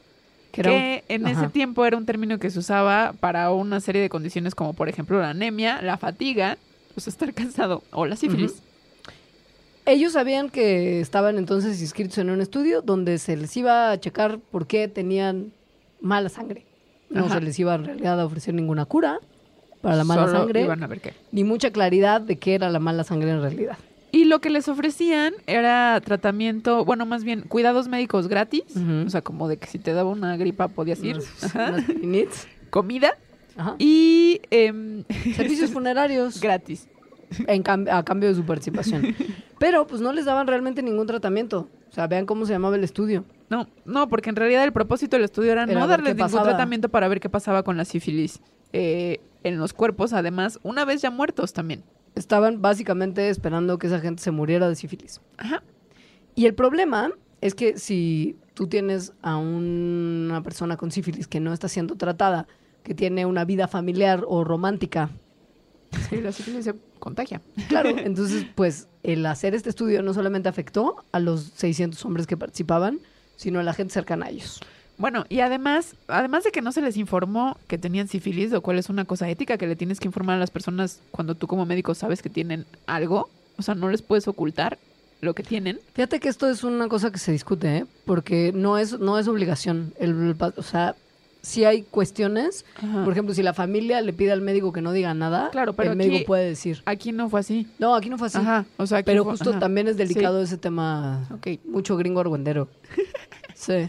[0.63, 1.43] Que un- en Ajá.
[1.45, 4.89] ese tiempo era un término que se usaba para una serie de condiciones como por
[4.89, 6.57] ejemplo la anemia, la fatiga,
[6.95, 8.63] pues estar cansado o la sífilis.
[9.85, 14.39] Ellos sabían que estaban entonces inscritos en un estudio donde se les iba a checar
[14.51, 15.53] por qué tenían
[16.01, 16.65] mala sangre.
[17.09, 17.35] No Ajá.
[17.35, 19.21] se les iba en realidad a ofrecer ninguna cura
[19.83, 21.13] para la mala Solo sangre, iban a ver qué.
[21.31, 23.79] ni mucha claridad de qué era la mala sangre en realidad.
[24.17, 28.63] Y lo que les ofrecían era tratamiento, bueno, más bien cuidados médicos gratis,
[29.07, 31.75] o sea, como de que si te daba una gripa podías ir, Ajá.
[32.71, 33.11] comida
[33.57, 33.75] Ajá.
[33.79, 35.05] y em,
[35.37, 36.89] Servicios funerarios gratis.
[37.47, 39.15] en cam- a cambio de su participación.
[39.59, 41.69] Pero pues no les daban realmente ningún tratamiento.
[41.91, 43.25] O sea, vean cómo se llamaba el estudio.
[43.51, 46.45] No, no, porque en realidad el propósito del estudio era, Era no darles ningún pasaba.
[46.49, 48.41] tratamiento para ver qué pasaba con la sífilis
[48.73, 51.83] eh, en los cuerpos, además, una vez ya muertos también.
[52.17, 55.21] Estaban básicamente esperando que esa gente se muriera de sífilis.
[55.37, 55.63] Ajá.
[56.35, 61.53] Y el problema es que si tú tienes a una persona con sífilis que no
[61.53, 62.49] está siendo tratada,
[62.83, 65.11] que tiene una vida familiar o romántica,
[66.11, 67.41] Sí, la sífilis se contagia.
[67.69, 72.37] claro, entonces pues el hacer este estudio no solamente afectó a los 600 hombres que
[72.37, 72.99] participaban,
[73.37, 74.61] sino a la gente cercana a ellos.
[74.99, 78.79] Bueno, y además, además de que no se les informó que tenían sífilis, lo cual
[78.79, 81.67] es una cosa ética que le tienes que informar a las personas cuando tú como
[81.67, 83.29] médico sabes que tienen algo,
[83.59, 84.79] o sea, no les puedes ocultar
[85.21, 85.79] lo que tienen.
[85.95, 87.87] Fíjate que esto es una cosa que se discute, ¿eh?
[88.05, 89.93] porque no es, no es obligación.
[89.99, 90.95] El, o sea,
[91.43, 92.65] si hay cuestiones,
[93.05, 95.93] por ejemplo, si la familia le pide al médico que no diga nada, Claro, pero
[95.93, 96.83] el médico puede decir.
[96.87, 97.67] Aquí no fue así.
[97.79, 98.39] No, aquí no fue así.
[98.39, 99.59] Ajá, o sea, aquí Pero fue- justo ajá.
[99.61, 101.29] también es delicado ese tema.
[101.67, 102.69] Mucho gringo argüendero.
[103.59, 103.89] Sí.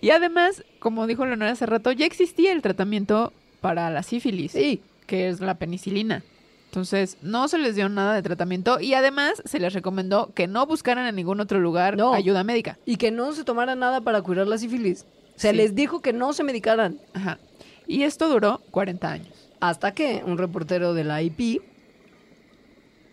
[0.00, 4.80] Y además, como dijo Leonora hace rato, ya existía el tratamiento para la sífilis, Sí.
[5.06, 6.22] que es la penicilina.
[6.66, 10.66] Entonces, no se les dio nada de tratamiento y además se les recomendó que no
[10.66, 12.12] buscaran en ningún otro lugar No.
[12.12, 12.78] ayuda médica.
[12.84, 15.06] Y que no se tomara nada para curar la sífilis.
[15.36, 15.56] Se Sí.
[15.56, 16.98] les dijo que no se medicaran.
[17.14, 17.38] Ajá.
[17.86, 19.48] Y esto duró 40 años.
[19.60, 21.62] Hasta que un reportero de la IP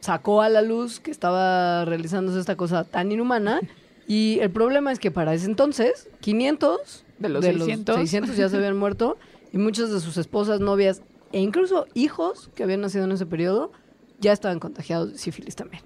[0.01, 3.59] sacó a la luz que estaba realizándose esta cosa tan inhumana
[4.07, 7.95] Y el problema es que para ese entonces, 500 De los 600.
[7.95, 9.17] 600 ya se habían muerto
[9.51, 11.01] y muchas de sus esposas, novias
[11.31, 13.71] e incluso hijos que habían nacido en ese periodo
[14.19, 15.83] ya estaban contagiados de sífilis también.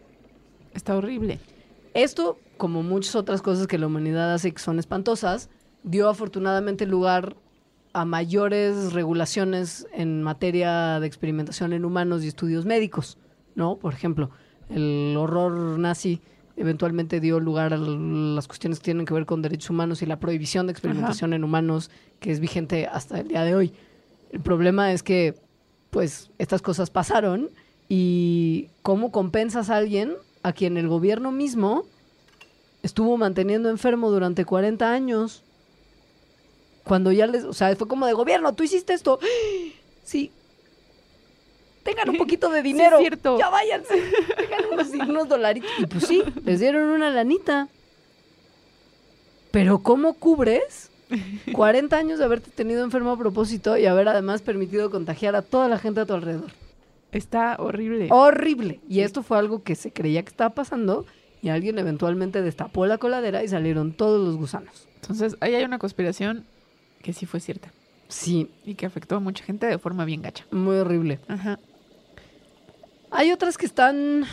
[0.73, 1.39] Está horrible.
[1.93, 5.49] Esto, como muchas otras cosas que la humanidad hace que son espantosas,
[5.83, 7.35] dio afortunadamente lugar
[7.93, 13.17] a mayores regulaciones en materia de experimentación en humanos y estudios médicos,
[13.55, 13.77] ¿no?
[13.77, 14.29] Por ejemplo,
[14.69, 16.21] el horror nazi
[16.59, 20.19] eventualmente dio lugar a las cuestiones que tienen que ver con derechos humanos y la
[20.19, 21.89] prohibición de experimentación en humanos
[22.19, 23.73] que es vigente hasta el día de hoy.
[24.31, 25.35] El problema es que,
[25.89, 27.49] pues, estas cosas pasaron
[27.87, 31.85] y ¿cómo compensas a alguien a quien el gobierno mismo
[32.83, 35.43] estuvo manteniendo enfermo durante 40 años?
[36.83, 39.19] Cuando ya les, o sea, fue como de gobierno, tú hiciste esto.
[40.03, 40.31] Sí.
[41.83, 42.97] Tengan un poquito de dinero.
[42.97, 43.37] es cierto.
[43.39, 44.03] Ya váyanse.
[44.37, 45.69] Tengan unos, unos dolaritos.
[45.79, 47.67] Y pues sí, les dieron una lanita.
[49.51, 50.91] Pero ¿cómo cubres
[51.53, 55.67] 40 años de haberte tenido enfermo a propósito y haber además permitido contagiar a toda
[55.67, 56.51] la gente a tu alrededor?
[57.11, 58.07] Está horrible.
[58.11, 58.79] Horrible.
[58.87, 61.05] Y esto fue algo que se creía que estaba pasando
[61.41, 64.87] y alguien eventualmente destapó la coladera y salieron todos los gusanos.
[65.01, 66.45] Entonces, ahí hay una conspiración
[67.01, 67.71] que sí fue cierta
[68.09, 70.43] Sí, y que afectó a mucha gente de forma bien gacha.
[70.51, 71.19] muy horrible.
[71.27, 71.59] Ajá.
[73.11, 74.25] Hay otras que están un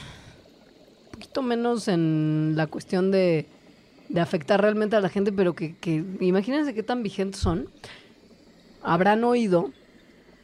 [1.10, 3.46] poquito menos en la cuestión de,
[4.08, 7.68] de afectar realmente a la gente, pero que, que imagínense qué tan vigentes son.
[8.82, 9.70] Habrán oído,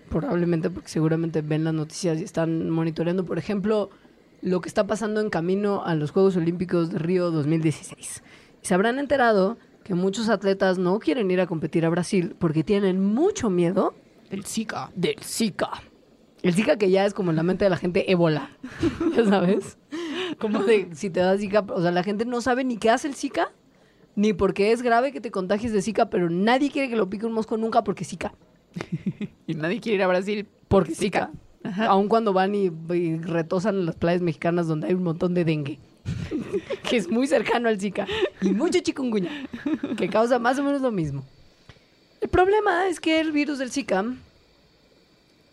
[0.08, 3.90] probablemente porque seguramente ven las noticias y están monitoreando, por ejemplo,
[4.40, 8.22] lo que está pasando en camino a los Juegos Olímpicos de Río 2016.
[8.62, 12.64] Y se habrán enterado que muchos atletas no quieren ir a competir a Brasil porque
[12.64, 13.94] tienen mucho miedo
[14.30, 14.90] El Zika.
[14.94, 15.82] del Zika.
[16.42, 18.50] El Zika que ya es como en la mente de la gente ébola,
[19.16, 19.78] ya sabes.
[20.38, 23.06] Como de si te da Zika, o sea, la gente no sabe ni qué hace
[23.06, 23.52] el Zika,
[24.16, 27.08] ni por qué es grave que te contagies de Zika, pero nadie quiere que lo
[27.08, 28.34] pique un mosco nunca porque Zika.
[29.46, 31.30] Y nadie quiere ir a Brasil Porque Zika.
[31.88, 35.44] Aun cuando van y, y retosan en las playas mexicanas donde hay un montón de
[35.44, 35.78] dengue.
[36.88, 38.06] que es muy cercano al Zika.
[38.40, 39.30] Y mucho chikungunya.
[39.96, 41.24] Que causa más o menos lo mismo.
[42.20, 44.04] El problema es que el virus del Zika,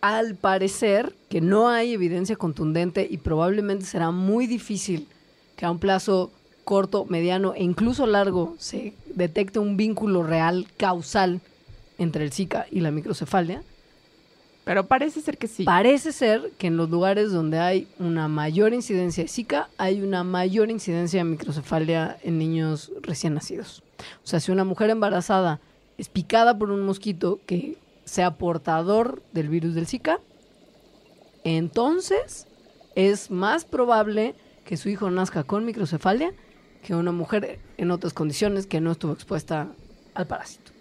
[0.02, 5.08] al parecer, que no hay evidencia contundente y probablemente será muy difícil
[5.56, 6.32] que a un plazo
[6.64, 11.42] corto, mediano e incluso largo se detecte un vínculo real, causal,
[11.98, 13.64] entre el Zika y la microcefalia.
[14.66, 15.64] Pero parece ser que sí.
[15.64, 20.24] Parece ser que en los lugares donde hay una mayor incidencia de Zika, hay una
[20.24, 23.84] mayor incidencia de microcefalia en niños recién nacidos.
[24.24, 25.60] O sea, si una mujer embarazada
[25.98, 27.78] es picada por un mosquito que
[28.10, 30.20] sea portador del virus del Zika,
[31.44, 32.48] entonces
[32.96, 34.36] es más probable
[34.66, 36.34] que su hijo nazca con microcefalia
[36.84, 39.70] que una mujer en otras condiciones que no estuvo expuesta
[40.16, 40.72] al parásito.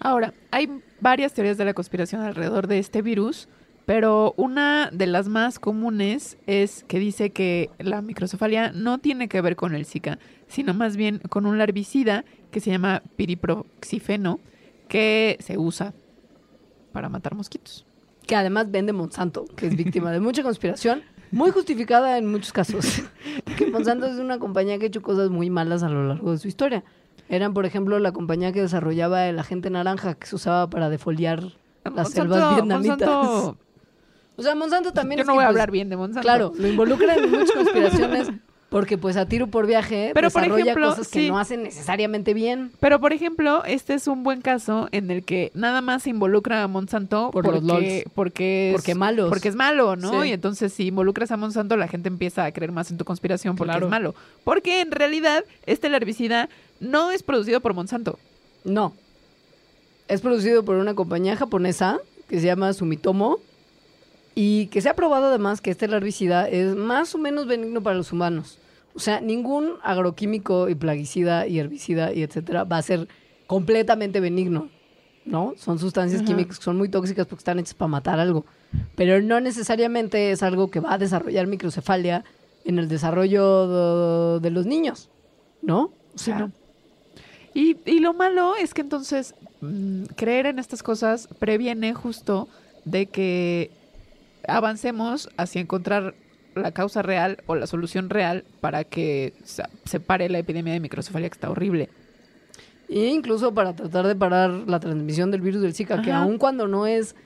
[0.00, 3.48] Ahora, hay varias teorías de la conspiración alrededor de este virus,
[3.86, 9.40] pero una de las más comunes es que dice que la microcefalia no tiene que
[9.40, 10.18] ver con el Zika,
[10.48, 14.40] sino más bien con un larvicida que se llama piriproxifeno,
[14.88, 15.94] que se usa
[16.94, 17.84] para matar mosquitos.
[18.26, 23.02] que además vende Monsanto, que es víctima de mucha conspiración, muy justificada en muchos casos.
[23.58, 26.38] que Monsanto es una compañía que ha hecho cosas muy malas a lo largo de
[26.38, 26.84] su historia.
[27.28, 31.42] Eran, por ejemplo, la compañía que desarrollaba el agente naranja que se usaba para defoliar
[31.94, 33.00] las selvas vietnamitas.
[33.08, 33.56] Monsanto-
[34.36, 36.22] O sea, Monsanto también yo es no que, voy a pues, hablar bien de Monsanto.
[36.22, 38.30] Claro, lo involucran en muchas conspiraciones
[38.74, 41.28] porque pues a tiro por viaje Pero, por desarrolla ejemplo, cosas que sí.
[41.28, 42.72] no hacen necesariamente bien.
[42.80, 46.60] Pero, por ejemplo, este es un buen caso en el que nada más se involucra
[46.64, 48.12] a Monsanto Por los porque, LOLs.
[48.16, 49.28] porque, es, Porque malos.
[49.28, 50.22] Porque es malo, ¿no?
[50.24, 50.30] Sí.
[50.30, 53.54] Y entonces si involucras a Monsanto, la gente empieza a creer más en tu conspiración
[53.54, 53.86] porque Claro.
[53.86, 54.16] es malo.
[54.42, 56.48] Porque en realidad, este herbicida
[56.80, 58.18] no es producido por Monsanto.
[58.64, 58.92] No.
[60.08, 63.38] Es producido por una compañía japonesa que se llama Sumitomo
[64.34, 67.94] y que se ha probado además que este herbicida es más o menos benigno para
[67.96, 68.58] los humanos.
[68.94, 73.08] O sea, ningún agroquímico y plaguicida y herbicida y etcétera va a ser
[73.46, 74.68] completamente benigno,
[75.24, 75.54] ¿no?
[75.56, 76.28] Son sustancias Ajá.
[76.28, 78.44] químicas que son muy tóxicas porque están hechas para matar algo,
[78.94, 82.24] pero no necesariamente es algo que va a desarrollar microcefalia
[82.64, 85.10] en el desarrollo de, los niños,
[85.60, 85.92] ¿no?
[86.14, 86.52] O sea, no.
[87.52, 92.48] Y, y lo malo es que entonces mm, creer en estas cosas previene justo
[92.84, 93.70] de que
[94.46, 96.14] avancemos hacia encontrar
[96.54, 101.28] la causa real o la solución real para que se pare la epidemia de microcefalia
[101.28, 101.88] que está horrible.
[102.88, 106.68] E incluso para tratar de parar la transmisión del virus del Zika, que aun cuando
[106.68, 107.16] no es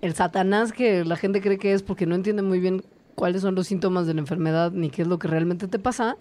[0.00, 2.82] el satanás que la gente cree que es porque no entiende muy bien
[3.14, 6.16] cuáles son los síntomas de la enfermedad ni qué es lo que realmente te pasa,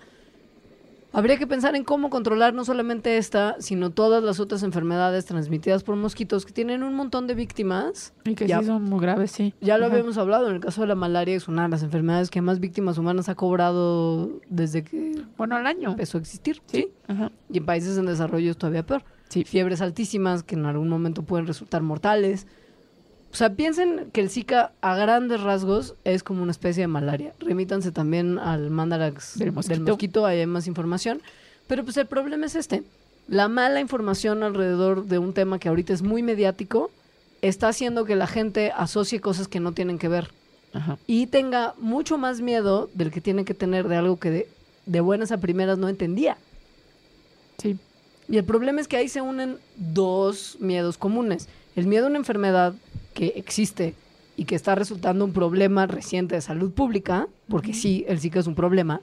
[1.13, 5.83] Habría que pensar en cómo controlar no solamente esta, sino todas las otras enfermedades transmitidas
[5.83, 8.13] por mosquitos que tienen un montón de víctimas.
[8.23, 8.59] Y que Ya.
[8.59, 9.53] sí son muy graves, sí.
[9.59, 9.95] Ya lo Ajá.
[9.95, 12.61] habíamos hablado, en el caso de la malaria es una de las enfermedades que más
[12.61, 15.89] víctimas humanas ha cobrado desde que Bueno, al año.
[15.91, 16.61] empezó a existir.
[16.67, 16.87] Sí.
[17.09, 17.29] Ajá.
[17.51, 19.03] Y en países en desarrollo es todavía peor.
[19.27, 19.43] Sí.
[19.43, 22.47] Fiebres altísimas que en algún momento pueden resultar mortales.
[23.31, 27.33] O sea, piensen que el Zika a grandes rasgos es como una especie de malaria.
[27.39, 30.25] Remítanse también al mandarax Del mosquito.
[30.25, 31.21] ahí hay más información.
[31.67, 32.83] Pero pues el problema es este.
[33.27, 36.91] La mala información alrededor de un tema que ahorita es muy mediático
[37.41, 40.29] está haciendo que la gente asocie cosas que no tienen que ver
[40.73, 40.97] Ajá.
[41.07, 44.49] y tenga mucho más miedo del que tiene que tener de algo que de,
[44.85, 46.37] de buenas a primeras no entendía.
[47.57, 47.77] Sí.
[48.27, 51.47] Y el problema es que ahí se unen dos miedos comunes.
[51.75, 52.73] El miedo a una enfermedad
[53.13, 53.95] que existe
[54.37, 58.47] y que está resultando un problema reciente de salud pública, porque sí, el Zika es
[58.47, 59.01] un problema,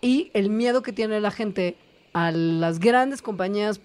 [0.00, 1.76] y el miedo que tiene la gente
[2.12, 3.80] a las grandes compañías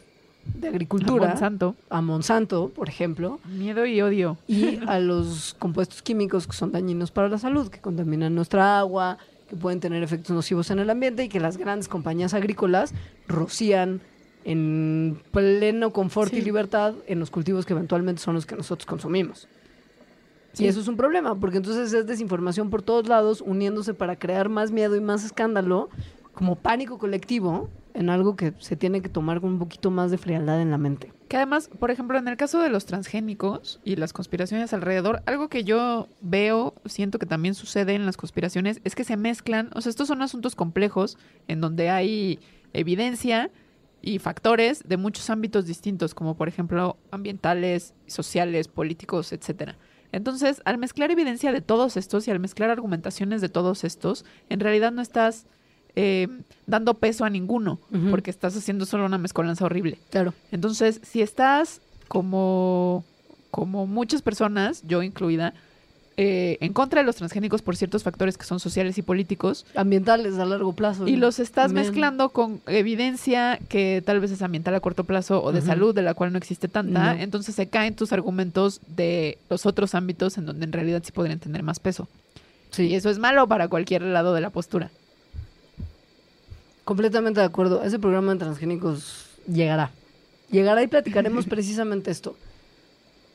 [0.46, 1.76] de agricultura, Monsanto.
[1.90, 4.38] a Monsanto, por ejemplo, Miedo y odio.
[4.48, 9.18] y a los compuestos químicos que son dañinos para la salud, que contaminan nuestra agua,
[9.50, 12.94] que pueden tener efectos nocivos en el ambiente y que las grandes compañías agrícolas
[13.28, 14.02] rocían
[14.46, 19.48] en pleno confort y libertad en los cultivos que eventualmente son los que nosotros consumimos.
[20.54, 20.64] Sí.
[20.64, 24.48] Y eso es un problema, porque entonces es desinformación por todos lados, uniéndose para crear
[24.48, 25.90] más miedo y más escándalo,
[26.34, 30.18] como pánico colectivo, en algo que se tiene que tomar con un poquito más de
[30.18, 31.12] frialdad en la mente.
[31.28, 35.48] Que además, por ejemplo, en el caso de los transgénicos y las conspiraciones alrededor, algo
[35.48, 39.82] que yo veo, siento que también sucede en las conspiraciones, es que se mezclan, o
[39.82, 41.18] sea, estos son asuntos complejos
[41.48, 42.40] en donde hay
[42.74, 43.50] evidencia
[44.06, 49.78] y factores de muchos ámbitos distintos, como por ejemplo ambientales, sociales, políticos, etcétera.
[50.12, 54.60] Entonces, al mezclar evidencia de todos estos y al mezclar argumentaciones de todos estos, en
[54.60, 55.48] realidad no estás
[55.96, 56.28] eh,
[56.68, 57.80] dando peso a ninguno,
[58.12, 59.98] porque estás haciendo solo una mezcolanza horrible.
[60.12, 60.34] Claro.
[60.52, 63.04] Entonces, si estás como,
[63.50, 65.56] como muchas personas, yo incluida,
[66.18, 70.38] eh, en contra de los transgénicos por ciertos factores que son sociales y políticos, Ambientales
[70.40, 71.08] a largo plazo.
[71.08, 71.88] y los estás También.
[71.88, 76.02] mezclando con evidencia que tal vez es ambiental a corto plazo o de salud, de
[76.04, 77.22] la cual no existe tanta, No.
[77.22, 81.40] entonces se caen tus argumentos de los otros ámbitos en donde en realidad sí podrían
[81.40, 82.08] tener más peso.
[82.72, 84.92] Sí, Y eso es malo para cualquier lado de la postura.
[86.84, 87.84] Completamente de acuerdo.
[87.84, 89.92] Ese programa de transgénicos llegará.
[90.52, 92.36] Llegará y platicaremos precisamente esto.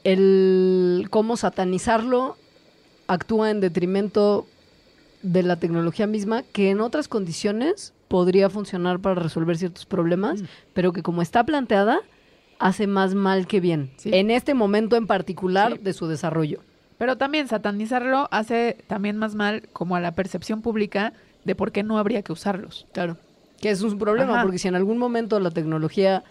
[0.04, 2.36] El cómo satanizarlo
[3.12, 4.46] actúa en detrimento
[5.22, 10.46] de la tecnología misma, que en otras condiciones podría funcionar para resolver ciertos problemas, Mm.
[10.72, 12.00] pero que como está planteada,
[12.58, 13.90] hace más mal que bien.
[13.96, 14.10] Sí.
[14.12, 15.78] En este momento en particular Sí.
[15.82, 16.60] de su desarrollo.
[16.98, 21.12] Pero también satanizarlo hace también más mal como a la percepción pública
[21.44, 22.86] de por qué no habría que usarlos.
[22.92, 23.16] Claro.
[23.60, 24.42] Que es un problema, Ajá.
[24.42, 26.22] porque si en algún momento la tecnología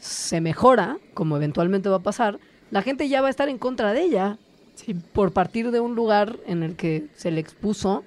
[0.00, 2.38] se mejora, como eventualmente va a pasar,
[2.70, 4.38] la gente ya va a estar en contra de ella
[4.76, 4.94] Sí.
[4.94, 8.04] por partir de un lugar en el que se le expuso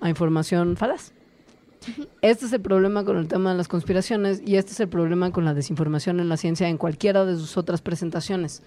[0.00, 1.12] a información falaz.
[2.20, 5.32] Este es el problema con el tema de las conspiraciones y este es el problema
[5.32, 8.62] con la desinformación en la ciencia en cualquiera de sus otras presentaciones,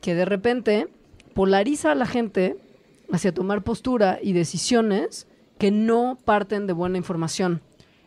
[0.00, 0.88] que de repente
[1.34, 2.56] polariza a la gente
[3.12, 5.26] hacia tomar postura y decisiones
[5.58, 7.60] que no parten de buena información.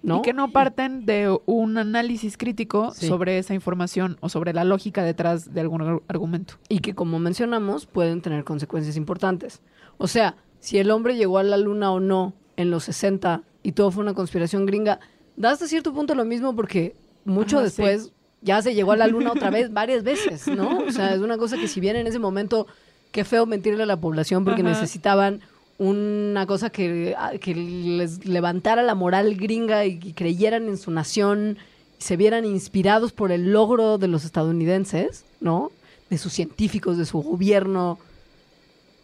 [0.03, 0.17] ¿No?
[0.19, 3.07] Y que no parten de un análisis crítico Sí.
[3.07, 6.55] sobre esa información o sobre la lógica detrás de algún ar- argumento.
[6.69, 9.61] y que como mencionamos pueden tener consecuencias importantes.
[9.97, 13.71] O sea, si el hombre llegó a la luna o no en los 60 y
[13.73, 14.99] todo fue una conspiración gringa,
[15.35, 16.95] da hasta cierto punto lo mismo porque
[17.25, 17.63] mucho sí.
[17.65, 20.79] después ya se llegó a la luna otra vez varias veces, ¿no?
[20.87, 22.67] O sea, es una cosa que si bien en ese momento
[23.11, 24.69] qué feo mentirle a la población porque Ajá.
[24.71, 25.41] necesitaban
[25.77, 30.91] una cosa que, ah, que les levantara la moral gringa y, y creyeran en su
[30.91, 31.57] nación
[31.99, 35.71] y se vieran inspirados por el logro de los estadounidenses, ¿no?
[36.09, 37.99] De sus científicos, de su gobierno.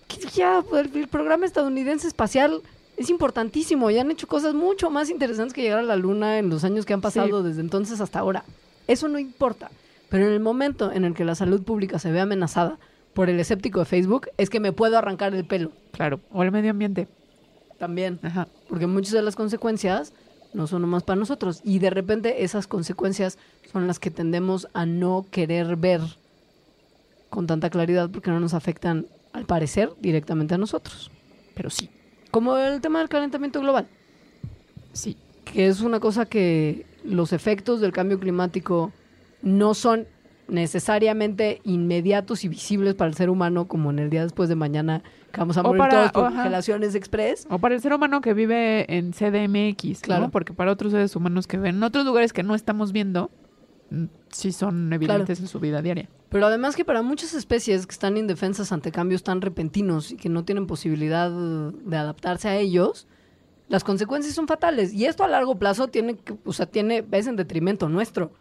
[0.07, 2.61] Que ya, el, el programa estadounidense espacial
[2.97, 6.49] es importantísimo y han hecho cosas mucho más interesantes que llegar a la luna en
[6.49, 8.43] los años que han pasado desde entonces hasta ahora.
[8.87, 9.71] Eso no importa.
[10.09, 12.77] Pero en el momento en el que la salud pública se ve amenazada
[13.13, 16.19] por el escéptico de Facebook, es que me puedo arrancar el pelo Claro.
[16.31, 17.07] O el medio ambiente.
[17.77, 18.19] también.
[18.23, 18.47] Ajá.
[18.69, 20.13] Porque muchas de las consecuencias
[20.53, 21.59] no son nomás para nosotros.
[21.65, 23.37] Y de repente esas consecuencias
[23.71, 25.99] son las que tendemos a no querer ver
[27.29, 31.11] con tanta claridad porque no nos afectan, al parecer, directamente a nosotros.
[31.55, 31.89] Pero sí.
[32.31, 33.87] Como el tema del calentamiento global,
[34.93, 35.17] Sí.
[35.43, 38.91] que es una cosa que los efectos del cambio climático
[39.41, 40.07] no son
[40.47, 45.03] necesariamente inmediatos y visibles para el ser humano, como en el día después de mañana,
[45.31, 46.59] que vamos a morir para- todos por ajá.
[46.95, 47.47] express.
[47.49, 50.23] O para el ser humano que vive en CDMX, Claro.
[50.25, 50.31] ¿no?
[50.31, 53.31] Porque para otros seres humanos que ven en otros lugares que no estamos viendo,
[53.89, 56.09] mm, sí son evidentes en su vida diaria.
[56.29, 60.29] Pero además que para muchas especies que están indefensas ante cambios tan repentinos y que
[60.29, 63.07] no tienen posibilidad de adaptarse a ellos,
[63.69, 64.93] las consecuencias son fatales.
[64.93, 68.33] Y esto a largo plazo tiene, o sea, tiene, es en detrimento nuestro.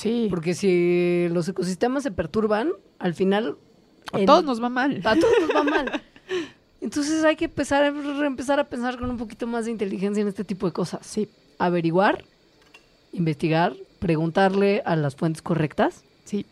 [0.00, 0.26] Sí.
[0.30, 3.56] Porque si los ecosistemas se perturban, al final...
[4.12, 5.00] a en- todos nos va mal.
[5.04, 6.02] a todos nos va mal.
[6.80, 10.28] Entonces hay que empezar, a- empezar a pensar con un poquito más de inteligencia en
[10.28, 11.06] este tipo de cosas.
[11.06, 11.28] Sí.
[11.58, 12.24] Averiguar,
[13.12, 16.02] investigar, preguntarle a las fuentes correctas.
[16.24, 16.46] Sí.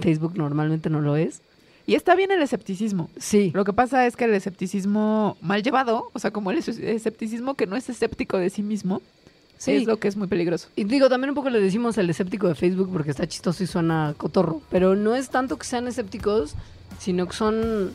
[0.00, 1.40] Facebook normalmente no lo es.
[1.86, 3.10] Y está bien el escepticismo.
[3.18, 3.50] Sí.
[3.54, 7.54] Lo que pasa es que el escepticismo mal llevado, o sea, como el es- escepticismo
[7.54, 9.00] que no es escéptico de sí mismo,
[9.58, 9.72] Sí.
[9.76, 10.68] es lo que es muy peligroso.
[10.76, 13.66] Y digo, también un poco le decimos el escéptico de Facebook porque está chistoso y
[13.66, 14.60] suena cotorro.
[14.70, 16.54] Pero no es tanto que sean escépticos,
[16.98, 17.92] sino que son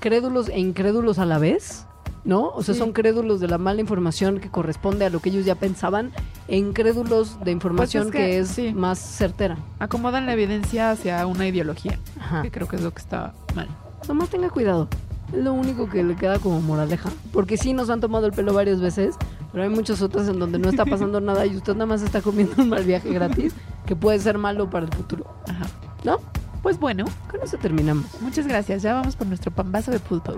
[0.00, 1.84] crédulos e incrédulos a la vez,
[2.24, 2.48] ¿no?
[2.48, 2.80] O sea, Sí.
[2.80, 6.10] son crédulos de la mala información que corresponde a lo que ellos ya pensaban
[6.48, 8.72] e incrédulos de información Pues que, que, es sí.
[8.74, 9.58] más certera.
[9.78, 12.42] Acomodan la evidencia hacia una ideología, Ajá.
[12.42, 13.68] que creo que es lo que está mal.
[14.08, 14.88] Nomás tenga cuidado.
[15.32, 17.10] Es lo único que le queda como moraleja.
[17.32, 19.14] Porque sí nos han tomado el pelo varias veces,
[19.52, 22.20] pero hay muchas otras en donde no está pasando nada y usted nada más está
[22.22, 23.54] comiendo un mal viaje gratis
[23.86, 25.26] que puede ser malo para el futuro.
[25.48, 25.66] Ajá.
[26.04, 26.18] ¿No?
[26.62, 28.06] Pues bueno, Con eso terminamos.
[28.20, 28.82] muchas gracias.
[28.82, 30.34] Ya vamos por nuestro pambazo de pulpo.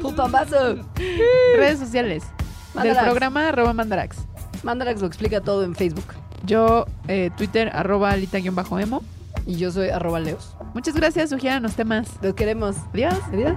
[0.00, 0.76] ¡Pupambazo!
[1.56, 2.24] Redes sociales.
[2.74, 2.96] Mandarax.
[3.02, 4.16] Del programa arroba mandarax.
[4.62, 6.06] Mandarax lo explica todo en Facebook.
[6.44, 9.02] Yo, eh, Twitter, arroba alita-emo.
[9.44, 10.56] Y yo soy arroba leos.
[10.72, 12.08] Muchas gracias, sugieran temas.
[12.22, 12.76] Los queremos.
[12.92, 13.18] Adiós.
[13.32, 13.56] Adiós.